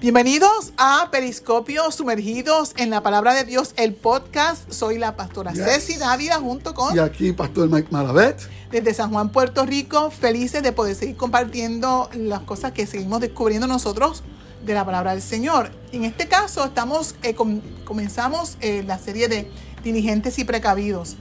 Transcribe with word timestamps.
Bienvenidos 0.00 0.72
a 0.76 1.08
Periscopio 1.10 1.90
Sumergidos 1.90 2.74
en 2.76 2.90
la 2.90 3.02
Palabra 3.02 3.32
de 3.32 3.44
Dios, 3.44 3.72
el 3.76 3.94
podcast. 3.94 4.70
Soy 4.70 4.98
la 4.98 5.16
pastora 5.16 5.52
Yes. 5.52 5.64
Ceci 5.64 5.96
Dávila 5.96 6.36
junto 6.38 6.74
con 6.74 6.94
Y 6.94 6.98
aquí, 6.98 7.32
Pastor 7.32 7.70
Mike 7.70 7.88
Malavet. 7.90 8.38
desde 8.70 8.92
San 8.92 9.10
Juan, 9.10 9.30
Puerto 9.30 9.64
Rico, 9.64 10.10
felices 10.10 10.62
de 10.62 10.72
poder 10.72 10.94
seguir 10.94 11.16
compartiendo 11.16 12.10
las 12.14 12.40
cosas 12.40 12.72
que 12.72 12.86
seguimos 12.86 13.20
descubriendo 13.20 13.66
nosotros 13.66 14.22
de 14.66 14.74
la 14.74 14.84
palabra 14.84 15.12
del 15.12 15.22
Señor. 15.22 15.70
En 15.92 16.04
este 16.04 16.28
caso, 16.28 16.66
estamos 16.66 17.14
eh, 17.22 17.34
com- 17.34 17.62
comenzamos 17.86 18.58
eh, 18.60 18.84
la 18.86 18.98
serie 18.98 19.28
de 19.28 19.50
diligentes 19.82 20.38
y 20.38 20.44
precavidos. 20.44 21.16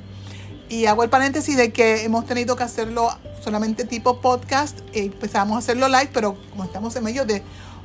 Y 0.70 0.88
hago 0.88 1.02
el 1.04 1.10
paréntesis 1.10 1.56
de 1.56 1.72
que 1.72 2.04
hemos 2.04 2.26
tenido 2.26 2.58
que 2.58 2.64
hacerlo 2.64 3.10
solamente 3.48 3.86
tipo 3.86 4.20
podcast. 4.20 4.80
eh, 4.92 5.06
empezamos 5.06 5.56
a 5.56 5.60
hacerlo 5.60 5.88
live, 5.88 6.10
pero 6.12 6.36
como 6.50 6.66
estamos 6.66 6.94
en 6.98 7.06
medio 7.06 7.24
de 7.24 7.44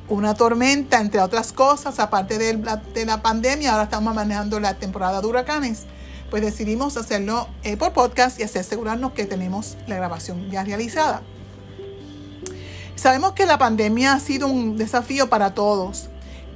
una 0.09 0.33
tormenta, 0.33 0.99
entre 0.99 1.21
otras 1.21 1.53
cosas, 1.53 2.01
aparte 2.01 2.37
de 2.37 2.57
la, 2.57 2.75
de 2.75 3.05
la 3.05 3.21
pandemia, 3.21 3.71
ahora 3.71 3.85
estamos 3.85 4.13
manejando 4.13 4.59
la 4.59 4.73
temporada 4.73 5.21
de 5.21 5.27
huracanes, 5.27 5.83
pues 6.29 6.43
decidimos 6.43 6.97
hacerlo 6.97 7.47
eh, 7.63 7.77
por 7.77 7.93
podcast 7.93 8.41
y 8.41 8.43
así 8.43 8.59
asegurarnos 8.59 9.13
que 9.13 9.23
tenemos 9.23 9.77
la 9.87 9.95
grabación 9.95 10.51
ya 10.51 10.65
realizada. 10.65 11.21
Sabemos 12.95 13.31
que 13.31 13.45
la 13.45 13.57
pandemia 13.57 14.15
ha 14.15 14.19
sido 14.19 14.47
un 14.47 14.75
desafío 14.75 15.29
para 15.29 15.53
todos, 15.53 16.09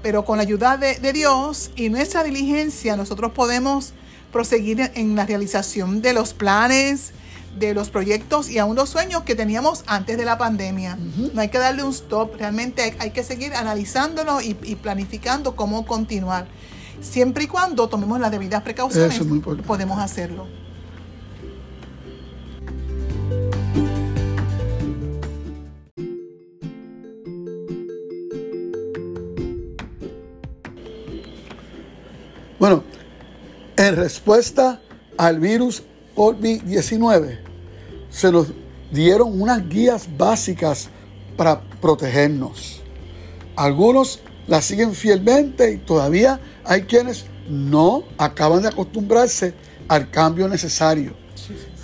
pero 0.03 0.25
con 0.25 0.35
la 0.35 0.43
ayuda 0.43 0.75
de, 0.75 0.95
de 0.95 1.13
Dios 1.13 1.71
y 1.77 1.87
nuestra 1.87 2.25
diligencia 2.25 2.97
nosotros 2.97 3.31
podemos 3.31 3.93
proseguir 4.33 4.91
en 4.95 5.15
la 5.15 5.25
realización 5.25 6.01
de 6.01 6.11
los 6.11 6.33
planes, 6.33 7.13
de 7.59 7.73
los 7.73 7.89
proyectos 7.89 8.49
y 8.49 8.59
aún 8.59 8.75
los 8.75 8.89
sueños 8.89 9.23
que 9.23 9.35
teníamos 9.35 9.83
antes 9.87 10.17
de 10.17 10.25
la 10.25 10.37
pandemia. 10.37 10.97
No 11.33 11.41
hay 11.41 11.49
que 11.49 11.57
darle 11.57 11.83
un 11.83 11.91
stop, 11.91 12.35
realmente 12.37 12.81
hay, 12.81 12.93
hay 12.99 13.11
que 13.11 13.23
seguir 13.23 13.53
analizándolo 13.53 14.41
y, 14.41 14.57
y 14.63 14.75
planificando 14.75 15.55
cómo 15.55 15.85
continuar. 15.85 16.47
Siempre 17.01 17.45
y 17.45 17.47
cuando 17.47 17.87
tomemos 17.87 18.19
las 18.19 18.31
debidas 18.31 18.63
precauciones, 18.63 19.19
es 19.19 19.27
podemos 19.65 19.99
hacerlo. 19.99 20.47
Bueno, 32.59 32.83
en 33.77 33.95
respuesta 33.95 34.81
al 35.15 35.39
virus 35.39 35.83
COVID-19, 36.15 37.46
se 38.17 38.31
nos 38.31 38.47
dieron 38.89 39.39
unas 39.39 39.69
guías 39.69 40.07
básicas 40.17 40.89
para 41.35 41.61
protegernos. 41.61 42.81
Algunos 43.55 44.21
las 44.47 44.65
siguen 44.65 44.95
fielmente 44.95 45.71
y 45.71 45.77
todavía 45.77 46.39
hay 46.65 46.81
quienes 46.83 47.25
no 47.47 48.05
acaban 48.17 48.63
de 48.63 48.69
acostumbrarse 48.69 49.53
al 49.87 50.09
cambio 50.09 50.47
necesario. 50.47 51.15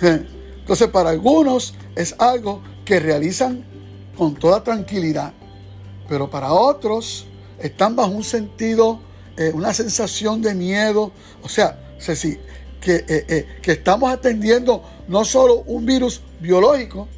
Entonces, 0.00 0.88
para 0.88 1.10
algunos 1.10 1.74
es 1.94 2.16
algo 2.18 2.62
que 2.84 2.98
realizan 2.98 3.64
con 4.16 4.34
toda 4.34 4.64
tranquilidad, 4.64 5.32
pero 6.08 6.28
para 6.28 6.52
otros 6.52 7.26
están 7.60 7.94
bajo 7.94 8.10
un 8.10 8.24
sentido, 8.24 8.98
eh, 9.36 9.52
una 9.54 9.72
sensación 9.72 10.42
de 10.42 10.56
miedo. 10.56 11.12
O 11.44 11.48
sea, 11.48 11.78
que, 12.80 12.96
eh, 12.96 13.04
eh, 13.08 13.46
que 13.62 13.72
estamos 13.72 14.12
atendiendo 14.12 14.82
no 15.08 15.24
solo 15.24 15.62
un 15.66 15.84
virus 15.86 16.20
biológico, 16.40 17.08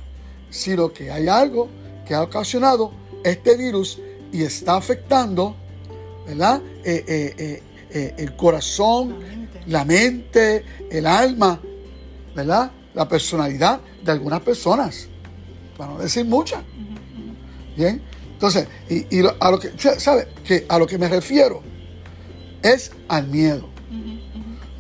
sino 0.51 0.93
que 0.93 1.11
hay 1.11 1.29
algo 1.29 1.69
que 2.07 2.15
ha 2.15 2.23
ocasionado 2.23 2.93
este 3.25 3.57
virus 3.57 3.99
y 4.33 4.43
está 4.43 4.77
afectando, 4.77 5.57
¿verdad? 6.27 6.61
Eh, 6.85 7.05
eh, 7.07 7.63
eh, 7.91 8.15
el 8.19 8.37
corazón, 8.37 9.11
La 9.11 9.17
mente. 9.19 9.61
la 9.67 9.85
mente, 9.85 10.65
el 10.91 11.07
alma, 11.07 11.61
¿verdad? 12.35 12.71
La 12.95 13.09
personalidad 13.09 13.81
de 14.05 14.13
algunas 14.13 14.41
personas, 14.41 15.09
para 15.77 15.93
no 15.93 15.99
decir 15.99 16.25
muchas. 16.25 16.63
Bien, 17.77 18.03
entonces, 18.33 18.69
y, 18.89 19.19
y 19.19 19.23
a 19.41 19.51
lo 19.51 19.59
que, 19.59 19.71
¿sabe? 19.99 20.29
Que 20.45 20.65
a 20.69 20.79
lo 20.79 20.87
que 20.87 20.99
me 20.99 21.09
refiero 21.09 21.63
es 22.63 22.93
al 23.09 23.29
miedo. 23.29 23.69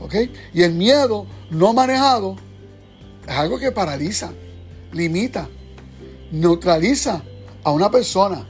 ¿Ok? 0.00 0.14
Y 0.52 0.62
el 0.62 0.72
miedo 0.72 1.26
no 1.50 1.72
manejado 1.72 2.36
es 3.26 3.32
algo 3.34 3.58
que 3.58 3.72
paraliza, 3.72 4.32
limita, 4.92 5.48
neutraliza 6.30 7.22
a 7.64 7.70
una 7.72 7.90
persona, 7.90 8.46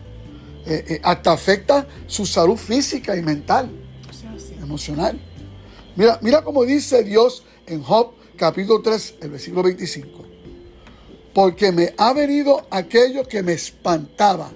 eh, 0.67 0.85
eh, 0.89 1.01
hasta 1.03 1.33
afecta 1.33 1.87
su 2.07 2.27
salud 2.27 2.57
física 2.57 3.17
y 3.17 3.23
mental 3.23 3.71
sí. 4.11 4.55
emocional. 4.61 5.19
Mira, 5.95 6.19
mira 6.23 6.43
cómo 6.43 6.65
dice 6.65 7.03
Dios 7.05 7.45
en 7.67 7.83
Job 7.83 8.13
capítulo 8.37 8.83
3, 8.83 9.15
el 9.23 9.31
versículo 9.31 9.63
25. 9.63 10.25
Porque 11.33 11.71
me 11.73 11.95
ha 11.99 12.13
venido 12.13 12.67
aquello 12.71 13.27
que 13.29 13.43
me 13.43 13.53
espantaba. 13.53 14.51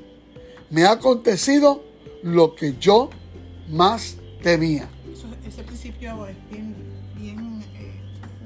Me 0.70 0.84
ha 0.84 0.92
acontecido 0.92 1.82
lo 2.22 2.54
que 2.54 2.76
yo 2.78 3.10
más 3.68 4.16
temía. 4.42 4.88
Eso- 5.12 5.26
ese 5.46 5.62
principio 5.62 6.26
es 6.26 6.36
bien, 6.50 6.74
bien 7.16 7.62
eh, 7.74 8.00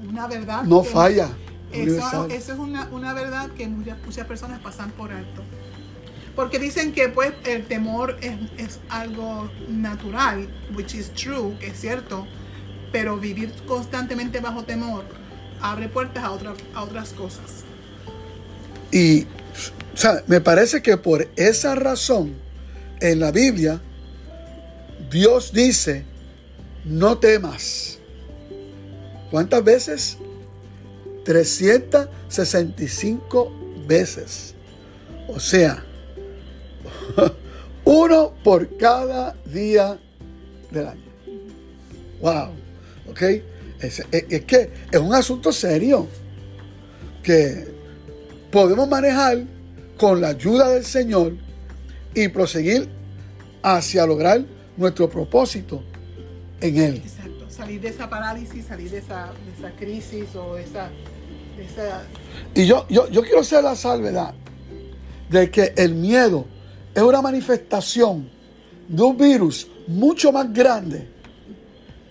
una 0.09 0.27
verdad. 0.27 0.63
No 0.63 0.83
que- 0.83 0.89
falla. 0.89 1.29
Eso, 1.71 2.27
es 2.29 2.49
una, 2.49 2.87
una 2.91 3.13
verdad 3.13 3.49
que 3.51 3.67
muchas, 3.67 3.97
muchas 4.05 4.25
personas 4.27 4.59
pasan 4.61 4.91
por 4.91 5.11
alto. 5.11 5.41
Porque 6.35 6.59
dicen 6.59 6.91
que 6.93 7.09
pues 7.09 7.33
el 7.45 7.65
temor 7.65 8.17
es, 8.21 8.33
es 8.57 8.79
algo 8.89 9.49
natural, 9.69 10.47
which 10.75 10.93
is 10.95 11.11
true, 11.13 11.57
que 11.59 11.67
es 11.67 11.79
cierto, 11.79 12.27
pero 12.91 13.17
vivir 13.17 13.53
constantemente 13.67 14.39
bajo 14.39 14.63
temor 14.63 15.05
abre 15.61 15.87
puertas 15.89 16.23
a, 16.23 16.31
otra- 16.31 16.53
a 16.73 16.83
otras 16.83 17.13
cosas. 17.13 17.63
Y 18.91 19.23
o 19.23 19.97
sea, 19.97 20.23
me 20.27 20.41
parece 20.41 20.81
que 20.81 20.97
por 20.97 21.27
esa 21.37 21.75
razón 21.75 22.33
en 22.99 23.19
la 23.19 23.31
Biblia 23.31 23.81
Dios 25.09 25.53
dice, 25.53 26.03
no 26.83 27.17
temas. 27.17 27.99
¿Cuántas 29.31 29.63
veces? 29.63 30.17
365 31.25 33.51
veces. 33.85 34.55
O 35.27 35.37
sea, 35.39 35.83
uno 37.83 38.33
por 38.43 38.77
cada 38.77 39.35
día 39.45 39.99
del 40.71 40.87
año. 40.87 41.01
Wow. 42.21 42.51
¿Ok? 43.09 43.21
Es, 43.79 44.03
que 44.45 44.69
es 44.91 44.99
un 44.99 45.13
asunto 45.13 45.51
serio 45.51 46.07
que 47.21 47.67
podemos 48.51 48.87
manejar 48.87 49.43
con 49.97 50.21
la 50.21 50.29
ayuda 50.29 50.69
del 50.69 50.85
Señor 50.85 51.33
y 52.13 52.29
proseguir 52.29 52.87
hacia 53.61 54.05
lograr 54.05 54.45
nuestro 54.77 55.09
propósito 55.09 55.83
en 56.61 56.77
Él. 56.77 56.95
Exacto. 56.97 57.49
Salir 57.49 57.81
de 57.81 57.89
esa 57.89 58.09
parálisis, 58.09 58.65
salir 58.65 58.91
de 58.91 58.99
esa, 58.99 59.33
crisis 59.77 60.33
o 60.35 60.57
esa 60.57 60.89
Y 62.53 62.65
yo, 62.65 62.85
yo, 62.89 63.09
yo 63.09 63.21
quiero 63.21 63.39
hacer 63.39 63.63
la 63.63 63.75
salvedad 63.75 64.33
de 65.29 65.49
que 65.49 65.73
el 65.75 65.95
miedo 65.95 66.45
es 66.93 67.03
una 67.03 67.21
manifestación 67.21 68.29
de 68.87 69.01
un 69.03 69.17
virus 69.17 69.67
mucho 69.87 70.31
más 70.31 70.51
grande. 70.53 71.07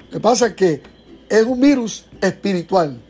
Lo 0.07 0.11
que 0.11 0.21
pasa 0.21 0.49
es 0.49 0.55
que 0.55 0.83
es 1.29 1.45
un 1.45 1.61
virus 1.61 2.05
espiritual. 2.21 3.01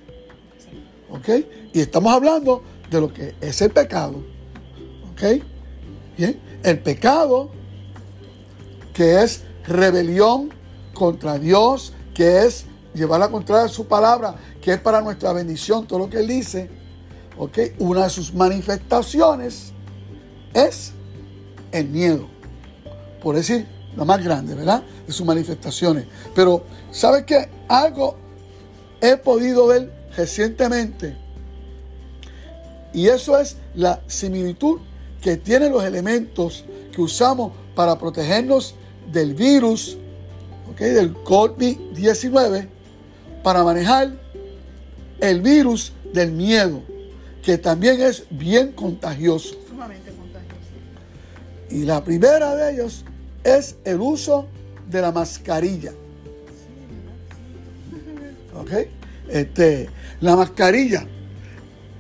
¿Ok? 1.10 1.28
Y 1.72 1.80
estamos 1.80 2.12
hablando 2.12 2.62
de 2.90 3.00
lo 3.00 3.12
que 3.12 3.34
es 3.40 3.60
el 3.62 3.70
pecado. 3.70 4.25
¿Ok? 5.12 5.42
Bien. 6.16 6.40
El 6.62 6.78
pecado 6.78 7.50
que 8.94 9.22
es 9.22 9.42
rebelión 9.66 10.50
contra 10.94 11.38
Dios, 11.38 11.92
que 12.14 12.44
es 12.44 12.64
llevar 12.94 13.23
a 13.23 13.29
contraria 13.29 13.69
su 13.69 13.87
palabra, 13.87 14.37
que 14.61 14.73
es 14.73 14.81
para 14.81 15.00
nuestra 15.00 15.32
bendición 15.32 15.87
todo 15.87 16.00
lo 16.00 16.11
que 16.11 16.19
Él 16.19 16.29
dice. 16.29 16.70
¿Ok? 17.37 17.58
Una 17.79 18.05
de 18.05 18.11
sus 18.11 18.32
manifestaciones 18.32 19.73
es 20.52 20.93
el 21.73 21.88
miedo. 21.88 22.29
Por 23.23 23.35
decir, 23.35 23.67
la 23.96 24.05
más 24.05 24.23
grande, 24.23 24.55
¿verdad? 24.55 24.82
De 25.06 25.12
sus 25.12 25.26
manifestaciones. 25.26 26.06
Pero, 26.35 26.64
¿sabe 26.91 27.25
qué? 27.25 27.49
Algo 27.69 28.17
he 29.00 29.17
podido 29.17 29.67
ver 29.67 29.93
recientemente. 30.17 31.17
Y 32.93 33.08
eso 33.08 33.38
es 33.38 33.56
la 33.75 34.00
similitud 34.06 34.79
que 35.20 35.37
tienen 35.37 35.73
los 35.73 35.85
elementos 35.85 36.64
que 36.93 37.02
usamos 37.02 37.52
para 37.75 37.99
protegernos 37.99 38.76
del 39.12 39.35
virus, 39.35 39.97
¿ok? 40.70 40.79
del 40.79 41.14
COVID-19, 41.14 42.69
para 43.44 43.62
manejar 43.62 44.11
el 45.20 45.43
virus 45.43 45.93
del 46.14 46.32
miedo, 46.32 46.82
que 47.44 47.58
también 47.58 48.00
es 48.00 48.25
bien 48.31 48.73
contagioso. 48.73 49.55
sumamente 49.69 50.11
contagiosa. 50.12 50.70
Y 51.70 51.85
la 51.85 52.02
primera 52.02 52.56
de 52.56 52.73
ellos 52.73 53.05
es 53.44 53.76
el 53.85 54.00
uso 54.00 54.49
de 54.91 55.02
la 55.02 55.12
mascarilla. 55.12 55.93
¿Ok? 58.56 58.70
Este, 59.29 59.90
la 60.20 60.37
mascarilla. 60.37 61.06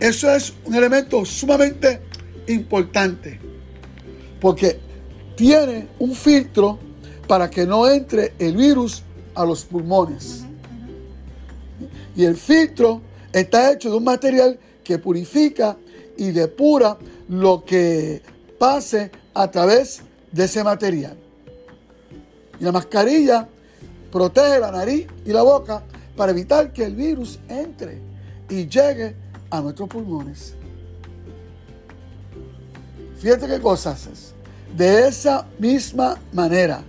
Eso 0.00 0.30
es 0.30 0.54
un 0.64 0.74
elemento 0.74 1.26
sumamente 1.26 2.00
importante. 2.48 3.38
Porque 4.40 4.80
tiene 5.36 5.88
un 5.98 6.14
filtro 6.14 6.78
para 7.28 7.50
que 7.50 7.66
no 7.66 7.86
entre 7.86 8.32
el 8.38 8.56
virus 8.56 9.02
a 9.34 9.44
los 9.44 9.62
pulmones. 9.64 10.46
Y 12.16 12.24
el 12.24 12.36
filtro 12.36 13.00
está 13.32 13.72
hecho 13.72 13.90
de 13.90 13.96
un 13.96 14.04
material 14.04 14.58
que 14.82 14.98
purifica 14.98 15.76
y 16.16 16.30
depura 16.30 16.96
lo 17.28 17.64
que 17.64 18.22
pase 18.58 19.10
a 19.32 19.50
través 19.50 20.02
de 20.30 20.44
ese 20.44 20.62
material. 20.62 21.16
Y 22.60 22.64
la 22.64 22.72
mascarilla 22.72 23.48
protege 24.12 24.60
la 24.60 24.70
nariz 24.70 25.06
y 25.24 25.32
la 25.32 25.42
boca 25.42 25.82
para 26.16 26.32
evitar 26.32 26.72
que 26.72 26.84
el 26.84 26.94
virus 26.94 27.38
entre 27.48 27.98
y 28.48 28.68
llegue 28.68 29.16
a 29.50 29.60
nuestros 29.60 29.88
pulmones. 29.88 30.54
Fíjate 33.18 33.46
qué 33.46 33.60
cosas 33.60 34.06
es. 34.06 34.34
De 34.76 35.08
esa 35.08 35.46
misma 35.58 36.18
manera, 36.32 36.82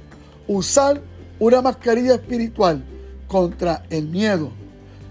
usar 0.48 1.02
una 1.40 1.62
mascarilla 1.62 2.16
espiritual 2.16 2.84
contra 3.28 3.86
el 3.90 4.08
miedo, 4.08 4.52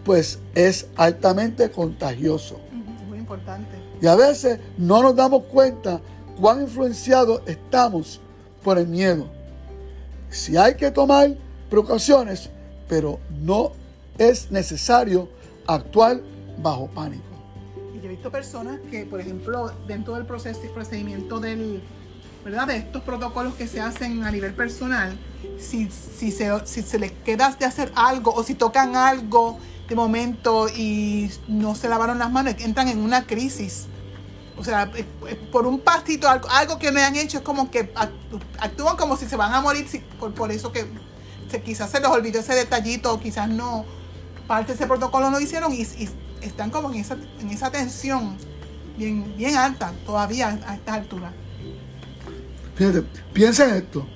pues 0.05 0.39
es 0.55 0.87
altamente 0.97 1.71
contagioso. 1.71 2.61
Muy 3.09 3.19
importante. 3.19 3.77
Y 4.01 4.07
a 4.07 4.15
veces 4.15 4.61
no 4.77 5.03
nos 5.03 5.17
damos 5.17 5.45
cuenta 5.45 6.01
cuán 6.39 6.63
influenciados 6.63 7.43
estamos 7.47 8.21
por 8.63 8.79
el 8.79 8.87
miedo. 8.87 9.27
Si 10.29 10.57
hay 10.57 10.75
que 10.75 10.91
tomar 10.91 11.35
precauciones, 11.71 12.51
pero 12.89 13.19
no 13.31 13.73
es 14.19 14.51
necesario 14.51 15.29
actuar 15.67 16.21
bajo 16.59 16.89
pánico. 16.89 17.23
Y 17.95 18.01
yo 18.01 18.07
he 18.07 18.09
visto 18.09 18.31
personas 18.31 18.81
que, 18.91 19.07
por 19.07 19.21
ejemplo, 19.21 19.73
dentro 19.87 20.15
del 20.15 20.27
proceso 20.27 20.61
y 20.65 20.69
procedimiento 20.69 21.41
del, 21.41 21.83
¿verdad? 22.45 22.67
de 22.67 22.77
estos 22.77 23.03
protocolos 23.03 23.55
que 23.55 23.67
se 23.67 23.81
hacen 23.81 24.25
a 24.25 24.31
nivel 24.31 24.55
personal, 24.55 25.17
si, 25.59 25.89
si, 25.91 26.31
se, 26.31 26.51
si 26.67 26.83
se 26.83 26.99
les 26.99 27.13
queda 27.13 27.55
de 27.59 27.65
hacer 27.65 27.93
algo 27.95 28.33
o 28.35 28.43
si 28.43 28.55
tocan 28.55 28.97
algo 28.97 29.59
de 29.89 29.95
momento 29.95 30.69
y 30.69 31.31
no 31.49 31.75
se 31.75 31.89
lavaron 31.89 32.19
las 32.19 32.31
manos, 32.31 32.55
entran 32.59 32.89
en 32.89 32.99
una 32.99 33.27
crisis. 33.27 33.87
O 34.57 34.63
sea, 34.63 34.91
por 35.51 35.67
un 35.67 35.81
pastito, 35.81 36.29
algo, 36.29 36.79
que 36.79 36.93
no 36.93 37.01
han 37.01 37.17
hecho, 37.17 37.39
es 37.39 37.45
como 37.45 37.71
que 37.71 37.93
actúan 38.59 38.97
como 38.97 39.17
si 39.17 39.27
se 39.27 39.37
van 39.37 39.53
a 39.53 39.61
morir, 39.61 39.87
por, 40.19 40.33
por 40.33 40.53
eso 40.53 40.71
que 40.71 40.87
quizás 41.65 41.91
se 41.91 42.01
les 42.01 42.09
olvidó 42.09 42.41
ese 42.41 42.55
detallito, 42.55 43.19
quizás 43.21 43.49
no, 43.49 43.85
parte 44.47 44.69
de 44.69 44.75
ese 44.75 44.87
protocolo 44.87 45.31
no 45.31 45.41
hicieron 45.41 45.73
y, 45.73 45.87
están 46.43 46.71
como 46.71 46.93
en 46.93 47.01
esa, 47.01 47.17
en 47.41 47.51
esa 47.51 47.71
tensión 47.71 48.37
bien, 48.99 49.35
bien 49.37 49.57
alta 49.57 49.93
todavía 50.05 50.59
a 50.67 50.75
esta 50.75 50.95
altura. 50.95 51.33
Fíjate, 52.75 53.03
piensa 53.33 53.69
en 53.69 53.77
esto. 53.77 54.07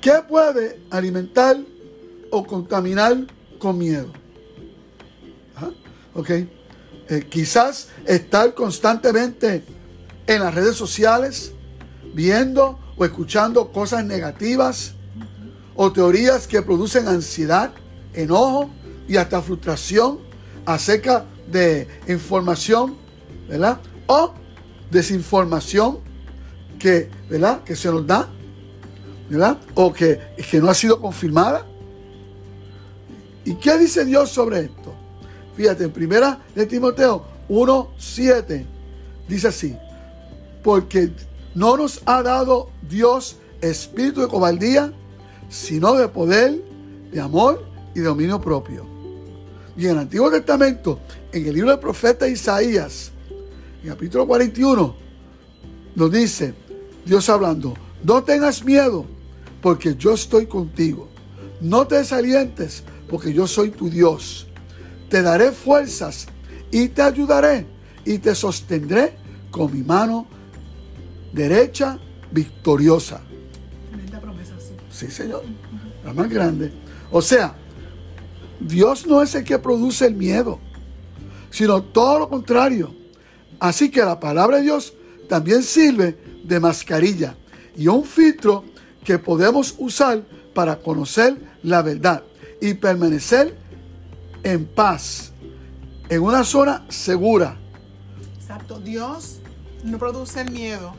¿Qué 0.00 0.20
puede 0.28 0.80
alimentar 0.90 1.56
o 2.30 2.44
contaminar 2.44 3.16
con 3.58 3.78
miedo? 3.78 4.12
¿Ok? 6.14 6.30
Eh, 6.30 7.26
quizás 7.28 7.88
estar 8.06 8.54
constantemente 8.54 9.64
en 10.26 10.40
las 10.40 10.54
redes 10.54 10.76
sociales, 10.76 11.52
viendo 12.14 12.78
o 12.96 13.04
escuchando 13.04 13.72
cosas 13.72 14.04
negativas 14.04 14.94
o 15.74 15.92
teorías 15.92 16.46
que 16.46 16.62
producen 16.62 17.08
ansiedad, 17.08 17.72
enojo 18.12 18.70
y 19.08 19.16
hasta 19.16 19.42
frustración 19.42 20.20
acerca 20.64 21.24
de 21.50 21.88
información, 22.08 22.96
¿verdad? 23.48 23.80
O 24.06 24.34
desinformación 24.90 25.98
que, 26.78 27.10
¿verdad? 27.28 27.62
que 27.64 27.74
se 27.74 27.90
nos 27.90 28.06
da, 28.06 28.28
¿verdad? 29.28 29.58
O 29.74 29.92
que, 29.92 30.20
que 30.50 30.60
no 30.60 30.70
ha 30.70 30.74
sido 30.74 31.00
confirmada. 31.00 31.66
¿Y 33.44 33.54
qué 33.54 33.76
dice 33.78 34.04
Dios 34.04 34.30
sobre 34.30 34.60
esto? 34.60 35.01
Fíjate, 35.56 35.84
en 35.84 35.90
primera 35.90 36.40
de 36.54 36.66
Timoteo 36.66 37.24
1.7 37.48 38.64
dice 39.28 39.48
así, 39.48 39.76
porque 40.62 41.10
no 41.54 41.76
nos 41.76 42.00
ha 42.06 42.22
dado 42.22 42.70
Dios 42.88 43.36
espíritu 43.60 44.22
de 44.22 44.28
cobardía, 44.28 44.92
sino 45.48 45.94
de 45.94 46.08
poder, 46.08 46.62
de 47.12 47.20
amor 47.20 47.64
y 47.94 48.00
de 48.00 48.06
dominio 48.06 48.40
propio. 48.40 48.86
Y 49.76 49.86
en 49.86 49.92
el 49.92 49.98
Antiguo 49.98 50.30
Testamento, 50.30 51.00
en 51.32 51.46
el 51.46 51.54
libro 51.54 51.70
del 51.70 51.78
profeta 51.78 52.28
Isaías, 52.28 53.10
en 53.82 53.90
capítulo 53.90 54.26
41, 54.26 54.96
nos 55.94 56.12
dice, 56.12 56.54
Dios 57.04 57.28
hablando, 57.28 57.74
no 58.02 58.22
tengas 58.22 58.64
miedo, 58.64 59.06
porque 59.60 59.94
yo 59.96 60.14
estoy 60.14 60.46
contigo. 60.46 61.08
No 61.60 61.86
te 61.86 61.96
desalientes, 61.96 62.82
porque 63.08 63.32
yo 63.32 63.46
soy 63.46 63.70
tu 63.70 63.88
Dios. 63.88 64.46
Te 65.12 65.20
daré 65.20 65.52
fuerzas 65.52 66.26
y 66.70 66.88
te 66.88 67.02
ayudaré 67.02 67.66
y 68.02 68.16
te 68.16 68.34
sostendré 68.34 69.14
con 69.50 69.70
mi 69.70 69.82
mano 69.82 70.26
derecha 71.34 71.98
victoriosa. 72.30 73.20
Tremenda 73.90 74.18
promesa, 74.18 74.54
sí. 74.58 74.74
Sí, 74.90 75.10
Señor. 75.10 75.42
La 76.02 76.14
más 76.14 76.30
grande. 76.30 76.72
O 77.10 77.20
sea, 77.20 77.54
Dios 78.58 79.06
no 79.06 79.20
es 79.20 79.34
el 79.34 79.44
que 79.44 79.58
produce 79.58 80.06
el 80.06 80.14
miedo, 80.14 80.58
sino 81.50 81.82
todo 81.82 82.20
lo 82.20 82.28
contrario. 82.30 82.94
Así 83.60 83.90
que 83.90 84.00
la 84.00 84.18
palabra 84.18 84.56
de 84.56 84.62
Dios 84.62 84.94
también 85.28 85.62
sirve 85.62 86.16
de 86.42 86.58
mascarilla 86.58 87.36
y 87.76 87.86
un 87.86 88.02
filtro 88.02 88.64
que 89.04 89.18
podemos 89.18 89.74
usar 89.76 90.22
para 90.54 90.76
conocer 90.76 91.36
la 91.62 91.82
verdad 91.82 92.22
y 92.62 92.72
permanecer 92.72 93.60
en 94.42 94.66
paz, 94.66 95.32
en 96.08 96.22
una 96.22 96.44
zona 96.44 96.84
segura. 96.88 97.56
Exacto, 98.38 98.80
Dios 98.80 99.38
no 99.84 99.98
produce 99.98 100.44
miedo. 100.44 100.94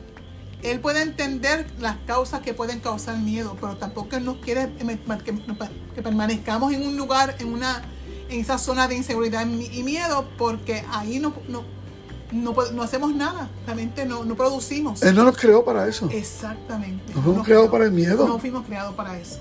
Él 0.62 0.80
puede 0.80 1.02
entender 1.02 1.66
las 1.78 1.96
causas 2.06 2.40
que 2.40 2.54
pueden 2.54 2.80
causar 2.80 3.18
miedo, 3.18 3.56
pero 3.60 3.76
tampoco 3.76 4.18
nos 4.18 4.38
quiere 4.38 4.72
que, 4.74 6.02
permanezcamos 6.02 6.72
en 6.72 6.86
un 6.86 6.96
lugar, 6.96 7.36
en, 7.38 7.52
una, 7.52 7.82
en 8.30 8.40
esa 8.40 8.56
zona 8.56 8.88
de 8.88 8.96
inseguridad 8.96 9.46
y 9.46 9.82
miedo, 9.82 10.26
porque 10.38 10.82
ahí 10.90 11.18
no, 11.18 11.34
no, 11.48 11.64
no, 12.32 12.82
hacemos 12.82 13.14
nada, 13.14 13.50
realmente 13.66 14.06
no, 14.06 14.24
no, 14.24 14.36
producimos. 14.36 15.02
Él 15.02 15.14
no 15.14 15.24
nos 15.24 15.36
creó 15.36 15.64
para 15.64 15.86
eso. 15.86 16.08
Exactamente. 16.10 17.12
No 17.14 17.22
fuimos 17.22 17.44
creados 17.44 17.70
para 17.70 17.84
el 17.84 17.92
miedo. 17.92 18.26
No 18.26 18.38
fuimos 18.38 18.64
creados 18.64 18.94
para 18.94 19.18
eso. 19.18 19.38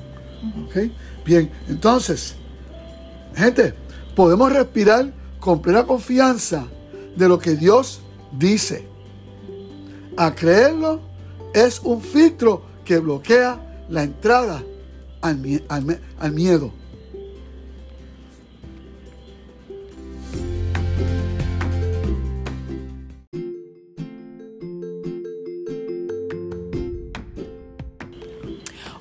Bien, 1.25 1.49
entonces, 1.69 2.35
gente, 3.33 3.73
podemos 4.15 4.51
respirar 4.51 5.13
con 5.39 5.61
plena 5.61 5.85
confianza 5.85 6.67
de 7.15 7.27
lo 7.27 7.39
que 7.39 7.55
Dios 7.55 8.01
dice. 8.31 8.87
A 10.17 10.33
creerlo 10.33 11.01
es 11.53 11.79
un 11.79 12.01
filtro 12.01 12.63
que 12.85 12.99
bloquea 12.99 13.85
la 13.89 14.03
entrada 14.03 14.63
al, 15.21 15.37
miedo. 16.33 16.73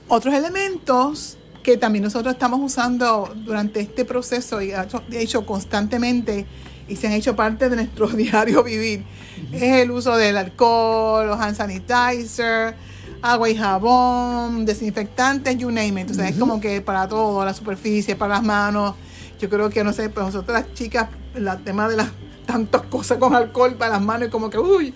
Otros 0.08 0.34
elementos 0.34 1.38
que 1.62 1.76
también 1.76 2.04
nosotros 2.04 2.34
estamos 2.34 2.60
usando 2.60 3.32
durante 3.34 3.80
este 3.80 4.04
proceso 4.04 4.60
y 4.60 4.72
de 5.08 5.22
hecho 5.22 5.46
constantemente 5.46 6.46
y 6.88 6.96
se 6.96 7.06
han 7.06 7.12
hecho 7.12 7.36
parte 7.36 7.68
de 7.68 7.76
nuestro 7.76 8.08
diario 8.08 8.62
vivir 8.62 9.04
es 9.50 9.62
el 9.62 9.90
uso 9.90 10.16
del 10.16 10.36
alcohol, 10.36 11.26
los 11.26 11.40
hand 11.40 11.56
sanitizer, 11.56 12.74
agua 13.20 13.50
y 13.50 13.56
jabón, 13.56 14.64
desinfectantes, 14.64 15.56
you 15.56 15.70
name 15.70 16.00
it. 16.00 16.10
O 16.10 16.14
sea, 16.14 16.28
es 16.28 16.36
como 16.36 16.60
que 16.60 16.80
para 16.80 17.08
todo, 17.08 17.44
la 17.44 17.54
superficie, 17.54 18.16
para 18.16 18.34
las 18.34 18.42
manos. 18.42 18.94
Yo 19.40 19.48
creo 19.48 19.70
que, 19.70 19.82
no 19.82 19.92
sé, 19.92 20.08
pues 20.08 20.26
nosotros 20.26 20.54
las 20.54 20.72
chicas, 20.74 21.08
el 21.34 21.48
tema 21.64 21.88
de 21.88 21.96
las 21.96 22.08
tantas 22.46 22.82
cosas 22.82 23.18
con 23.18 23.34
alcohol 23.34 23.74
para 23.74 23.92
las 23.92 24.02
manos, 24.02 24.28
y 24.28 24.30
como 24.30 24.50
que, 24.50 24.58
uy. 24.58 24.94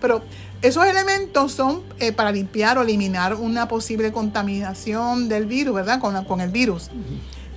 Pero 0.00 0.22
esos 0.62 0.86
elementos 0.86 1.52
son 1.52 1.82
eh, 1.98 2.12
para 2.12 2.32
limpiar 2.32 2.78
o 2.78 2.82
eliminar 2.82 3.34
una 3.34 3.68
posible 3.68 4.12
contaminación 4.12 5.28
del 5.28 5.46
virus, 5.46 5.74
¿verdad? 5.74 6.00
Con, 6.00 6.24
con 6.24 6.40
el 6.40 6.50
virus. 6.50 6.90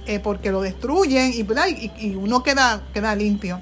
Eh, 0.07 0.19
porque 0.19 0.51
lo 0.51 0.62
destruyen 0.62 1.31
y, 1.33 1.41
y, 1.41 1.91
y 2.00 2.15
uno 2.15 2.43
queda, 2.43 2.83
queda 2.93 3.15
limpio. 3.15 3.62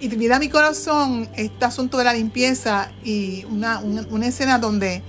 Y 0.00 0.08
viene 0.08 0.34
a 0.34 0.38
mi 0.38 0.48
corazón 0.48 1.28
este 1.36 1.64
asunto 1.64 1.96
de 1.96 2.04
la 2.04 2.12
limpieza 2.12 2.90
y 3.04 3.44
una, 3.44 3.78
una, 3.78 4.04
una 4.10 4.26
escena 4.26 4.58
donde 4.58 5.02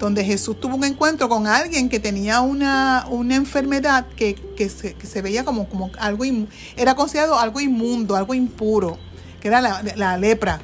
donde 0.00 0.24
Jesús 0.24 0.58
tuvo 0.58 0.76
un 0.76 0.84
encuentro 0.84 1.28
con 1.28 1.46
alguien 1.46 1.90
que 1.90 2.00
tenía 2.00 2.40
una, 2.40 3.06
una 3.10 3.36
enfermedad 3.36 4.06
que, 4.16 4.34
se, 4.68 5.22
veía 5.22 5.44
como, 5.44 5.68
como 5.68 5.90
algo, 5.98 6.24
era 6.76 6.94
considerado 6.94 7.38
algo 7.38 7.60
inmundo, 7.60 8.16
algo 8.16 8.32
impuro, 8.32 8.98
que 9.40 9.48
era 9.48 9.60
la, 9.60 10.16
lepra. 10.16 10.62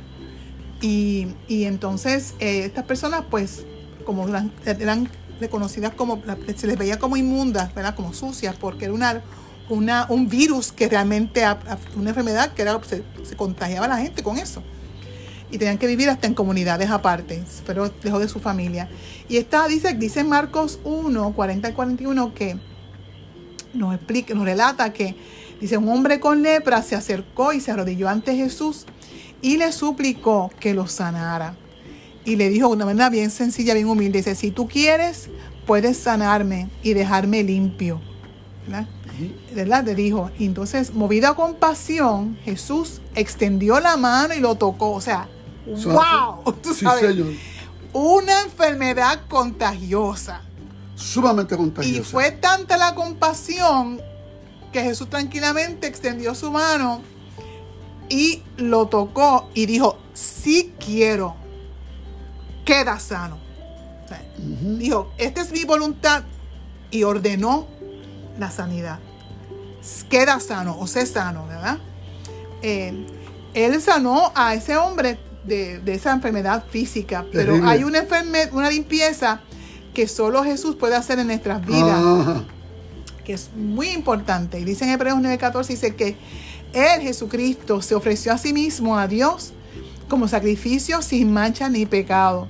Y, 0.87 1.64
entonces 1.64 2.35
eh, 2.38 2.64
estas 2.64 2.85
personas, 2.85 3.25
pues, 3.28 3.64
como 4.05 4.28
eran, 4.28 5.11
reconocidas 5.40 5.93
como, 5.95 6.23
se 6.55 6.66
les 6.66 6.78
veía 6.78 6.99
como 6.99 7.16
inmundas, 7.16 7.75
¿verdad? 7.75 7.95
como 7.97 8.14
sucias, 8.14 8.55
porque 8.55 8.85
era 8.85 8.95
una, 9.69 10.07
un 10.09 10.28
virus 10.28 10.71
que 10.71 10.88
realmente, 10.88 11.43
una 11.97 12.11
enfermedad 12.11 12.52
que 12.55 12.62
era, 12.62 12.81
se, 12.85 13.02
se 13.25 13.37
contagiaba 13.37 13.87
a 13.87 13.88
la 13.88 13.99
gente 13.99 14.23
con 14.23 14.38
eso 14.38 14.62
y 15.50 15.59
tenían 15.59 15.78
que 15.78 15.87
vivir 15.87 16.09
hasta 16.09 16.26
en 16.26 16.35
comunidades 16.35 16.90
aparte, 16.90 17.43
pero 17.66 17.93
lejos 18.02 18.21
de 18.21 18.28
su 18.28 18.40
familia. 18.40 18.88
Y 19.28 19.37
esta 19.37 19.66
dice, 19.69 19.95
dice 19.95 20.25
Marcos 20.25 20.78
1, 20.85 21.33
40 21.35 21.69
y 21.69 21.73
41 21.73 22.35
que 22.35 22.59
nos 23.75 23.95
explica, 23.95 24.35
nos 24.35 24.45
relata 24.45 24.93
que 24.93 25.16
dice 25.61 25.76
un 25.76 25.88
hombre 25.88 26.21
con 26.21 26.43
lepra 26.43 26.83
se 26.83 26.95
acercó 26.95 27.52
y 27.52 27.61
se 27.61 27.71
arrodilló 27.71 28.09
ante 28.09 28.35
Jesús 28.35 28.87
y 29.47 29.59
le 29.59 29.71
suplicó 29.71 30.50
que 30.59 30.75
lo 30.75 30.88
sanara. 30.88 31.55
Y 32.25 32.35
le 32.35 32.49
dijo 32.49 32.67
de 32.67 32.75
una 32.75 32.85
manera 32.85 33.11
bien 33.11 33.31
sencilla, 33.31 33.75
bien 33.75 33.87
humilde, 33.87 34.19
dice, 34.19 34.35
si 34.35 34.50
tú 34.50 34.67
quieres, 34.67 35.31
puedes 35.69 35.97
sanarme 35.99 36.69
y 36.83 36.95
dejarme 36.95 37.45
limpio. 37.45 38.00
¿verdad? 38.67 38.88
¿verdad? 39.55 39.85
Le 39.85 39.95
dijo. 39.95 40.33
Y 40.37 40.47
entonces, 40.47 40.93
movido 40.93 41.29
a 41.29 41.37
compasión, 41.37 42.37
Jesús 42.45 43.00
extendió 43.15 43.79
la 43.79 43.97
mano 43.97 44.35
y 44.35 44.41
lo 44.41 44.57
tocó. 44.57 44.91
O 44.91 45.00
sea, 45.00 45.29
¡Wow! 45.65 46.53
¿Tú 46.62 46.75
sabes? 46.75 47.15
Una 47.93 48.43
enfermedad 48.43 49.21
contagiosa. 49.29 50.43
Sumamente 50.97 51.57
contagiosa. 51.57 52.00
Y 52.00 52.03
fue 52.03 52.33
tanta 52.33 52.76
la 52.76 52.97
compasión 52.97 54.00
que 54.73 54.83
Jesús 54.83 55.09
tranquilamente 55.09 55.87
extendió 55.87 56.35
su 56.35 56.50
mano 56.50 57.00
y 58.09 58.43
lo 58.57 58.87
tocó 58.87 59.51
y 59.55 59.67
dijo, 59.67 59.99
sí 60.15 60.75
quiero, 60.85 61.35
queda 62.65 62.99
sano. 62.99 63.39
Dijo, 64.39 65.13
esta 65.19 65.41
es 65.41 65.51
mi 65.51 65.65
voluntad 65.65 66.23
y 66.91 67.03
ordenó 67.03 67.67
la 68.39 68.51
sanidad. 68.51 68.99
Queda 70.11 70.41
sano 70.41 70.77
o 70.79 70.87
sé 70.87 71.07
sano, 71.07 71.47
¿verdad? 71.47 71.79
Eh, 72.63 73.07
él 73.55 73.81
sanó 73.81 74.33
a 74.35 74.55
ese 74.55 74.77
hombre 74.77 75.19
de, 75.45 75.81
esa 75.87 76.13
enfermedad 76.13 76.65
física, 76.69 77.25
pero 77.33 77.67
hay 77.67 77.85
una, 77.85 78.05
una 78.53 78.71
limpieza 78.71 79.41
que 79.95 80.09
solo 80.09 80.43
Jesús 80.45 80.77
puede 80.77 80.97
hacer 80.97 81.19
en 81.19 81.29
nuestras 81.29 81.65
vidas, 81.65 82.43
que 83.25 83.33
es 83.33 83.51
muy 83.55 83.89
importante. 83.91 84.61
Y 84.61 84.65
dice 84.65 84.85
en 84.85 84.91
Hebreos 84.91 85.19
9:14, 85.21 85.67
dice 85.69 85.97
que 85.97 86.17
Él, 86.73 87.02
Jesucristo, 87.02 87.82
se 87.82 87.94
ofreció 87.94 88.32
a 88.32 88.38
sí 88.38 88.52
mismo 88.52 88.99
a 88.99 89.06
Dios 89.06 89.52
como 90.08 90.28
sacrificio 90.28 91.02
sin 91.02 91.32
mancha 91.32 91.68
ni 91.68 91.87
pecado. 91.87 92.49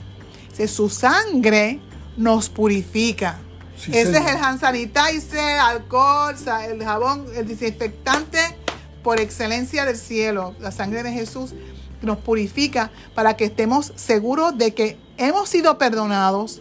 Dice, 0.50 0.68
su 0.68 0.88
sangre 0.88 1.80
nos 2.16 2.48
purifica. 2.48 3.38
Ese 3.76 4.00
es 4.00 4.08
el 4.08 4.36
hand 4.42 4.60
sanitizer, 4.60 5.58
alcohol, 5.58 6.34
el 6.68 6.82
jabón, 6.82 7.26
el 7.34 7.46
desinfectante 7.46 8.38
por 9.02 9.20
excelencia 9.20 9.84
del 9.84 9.96
cielo. 9.96 10.54
La 10.60 10.72
sangre 10.72 11.02
de 11.02 11.12
Jesús 11.12 11.52
nos 12.02 12.18
purifica 12.18 12.90
para 13.14 13.36
que 13.36 13.44
estemos 13.44 13.92
seguros 13.96 14.56
de 14.56 14.74
que 14.74 14.98
hemos 15.18 15.48
sido 15.48 15.78
perdonados 15.78 16.60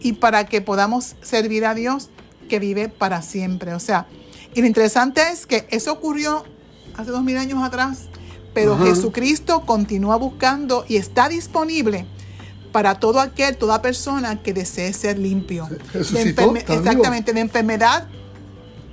y 0.00 0.14
para 0.14 0.46
que 0.46 0.60
podamos 0.60 1.14
servir 1.22 1.64
a 1.64 1.74
Dios 1.74 2.10
que 2.48 2.58
vive 2.58 2.88
para 2.88 3.22
siempre. 3.22 3.74
O 3.74 3.80
sea, 3.80 4.06
y 4.54 4.60
lo 4.60 4.66
interesante 4.66 5.22
es 5.32 5.46
que 5.46 5.66
eso 5.70 5.92
ocurrió 5.92 6.44
hace 6.96 7.10
dos 7.10 7.22
mil 7.22 7.36
años 7.36 7.62
atrás, 7.62 8.08
pero 8.54 8.76
Jesucristo 8.78 9.64
continúa 9.64 10.16
buscando 10.16 10.84
y 10.88 10.96
está 10.96 11.28
disponible 11.28 12.06
para 12.72 12.98
todo 12.98 13.20
aquel, 13.20 13.56
toda 13.56 13.80
persona 13.82 14.42
que 14.42 14.52
desee 14.52 14.92
ser 14.92 15.18
limpio. 15.18 15.68
exactamente, 15.94 17.32
de 17.32 17.40
enfermedad, 17.40 18.08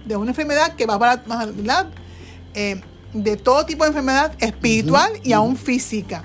de 0.06 0.16
una 0.16 0.32
enfermedad 0.32 0.76
que 0.76 0.86
va 0.86 1.00
para 1.00 1.24
más 1.26 1.48
eh, 2.54 2.82
de 3.14 3.38
todo 3.38 3.66
tipo 3.66 3.84
de 3.84 3.90
enfermedad 3.90 4.34
espiritual 4.40 5.12
y 5.24 5.34
aún 5.34 5.58
física. 5.58 6.24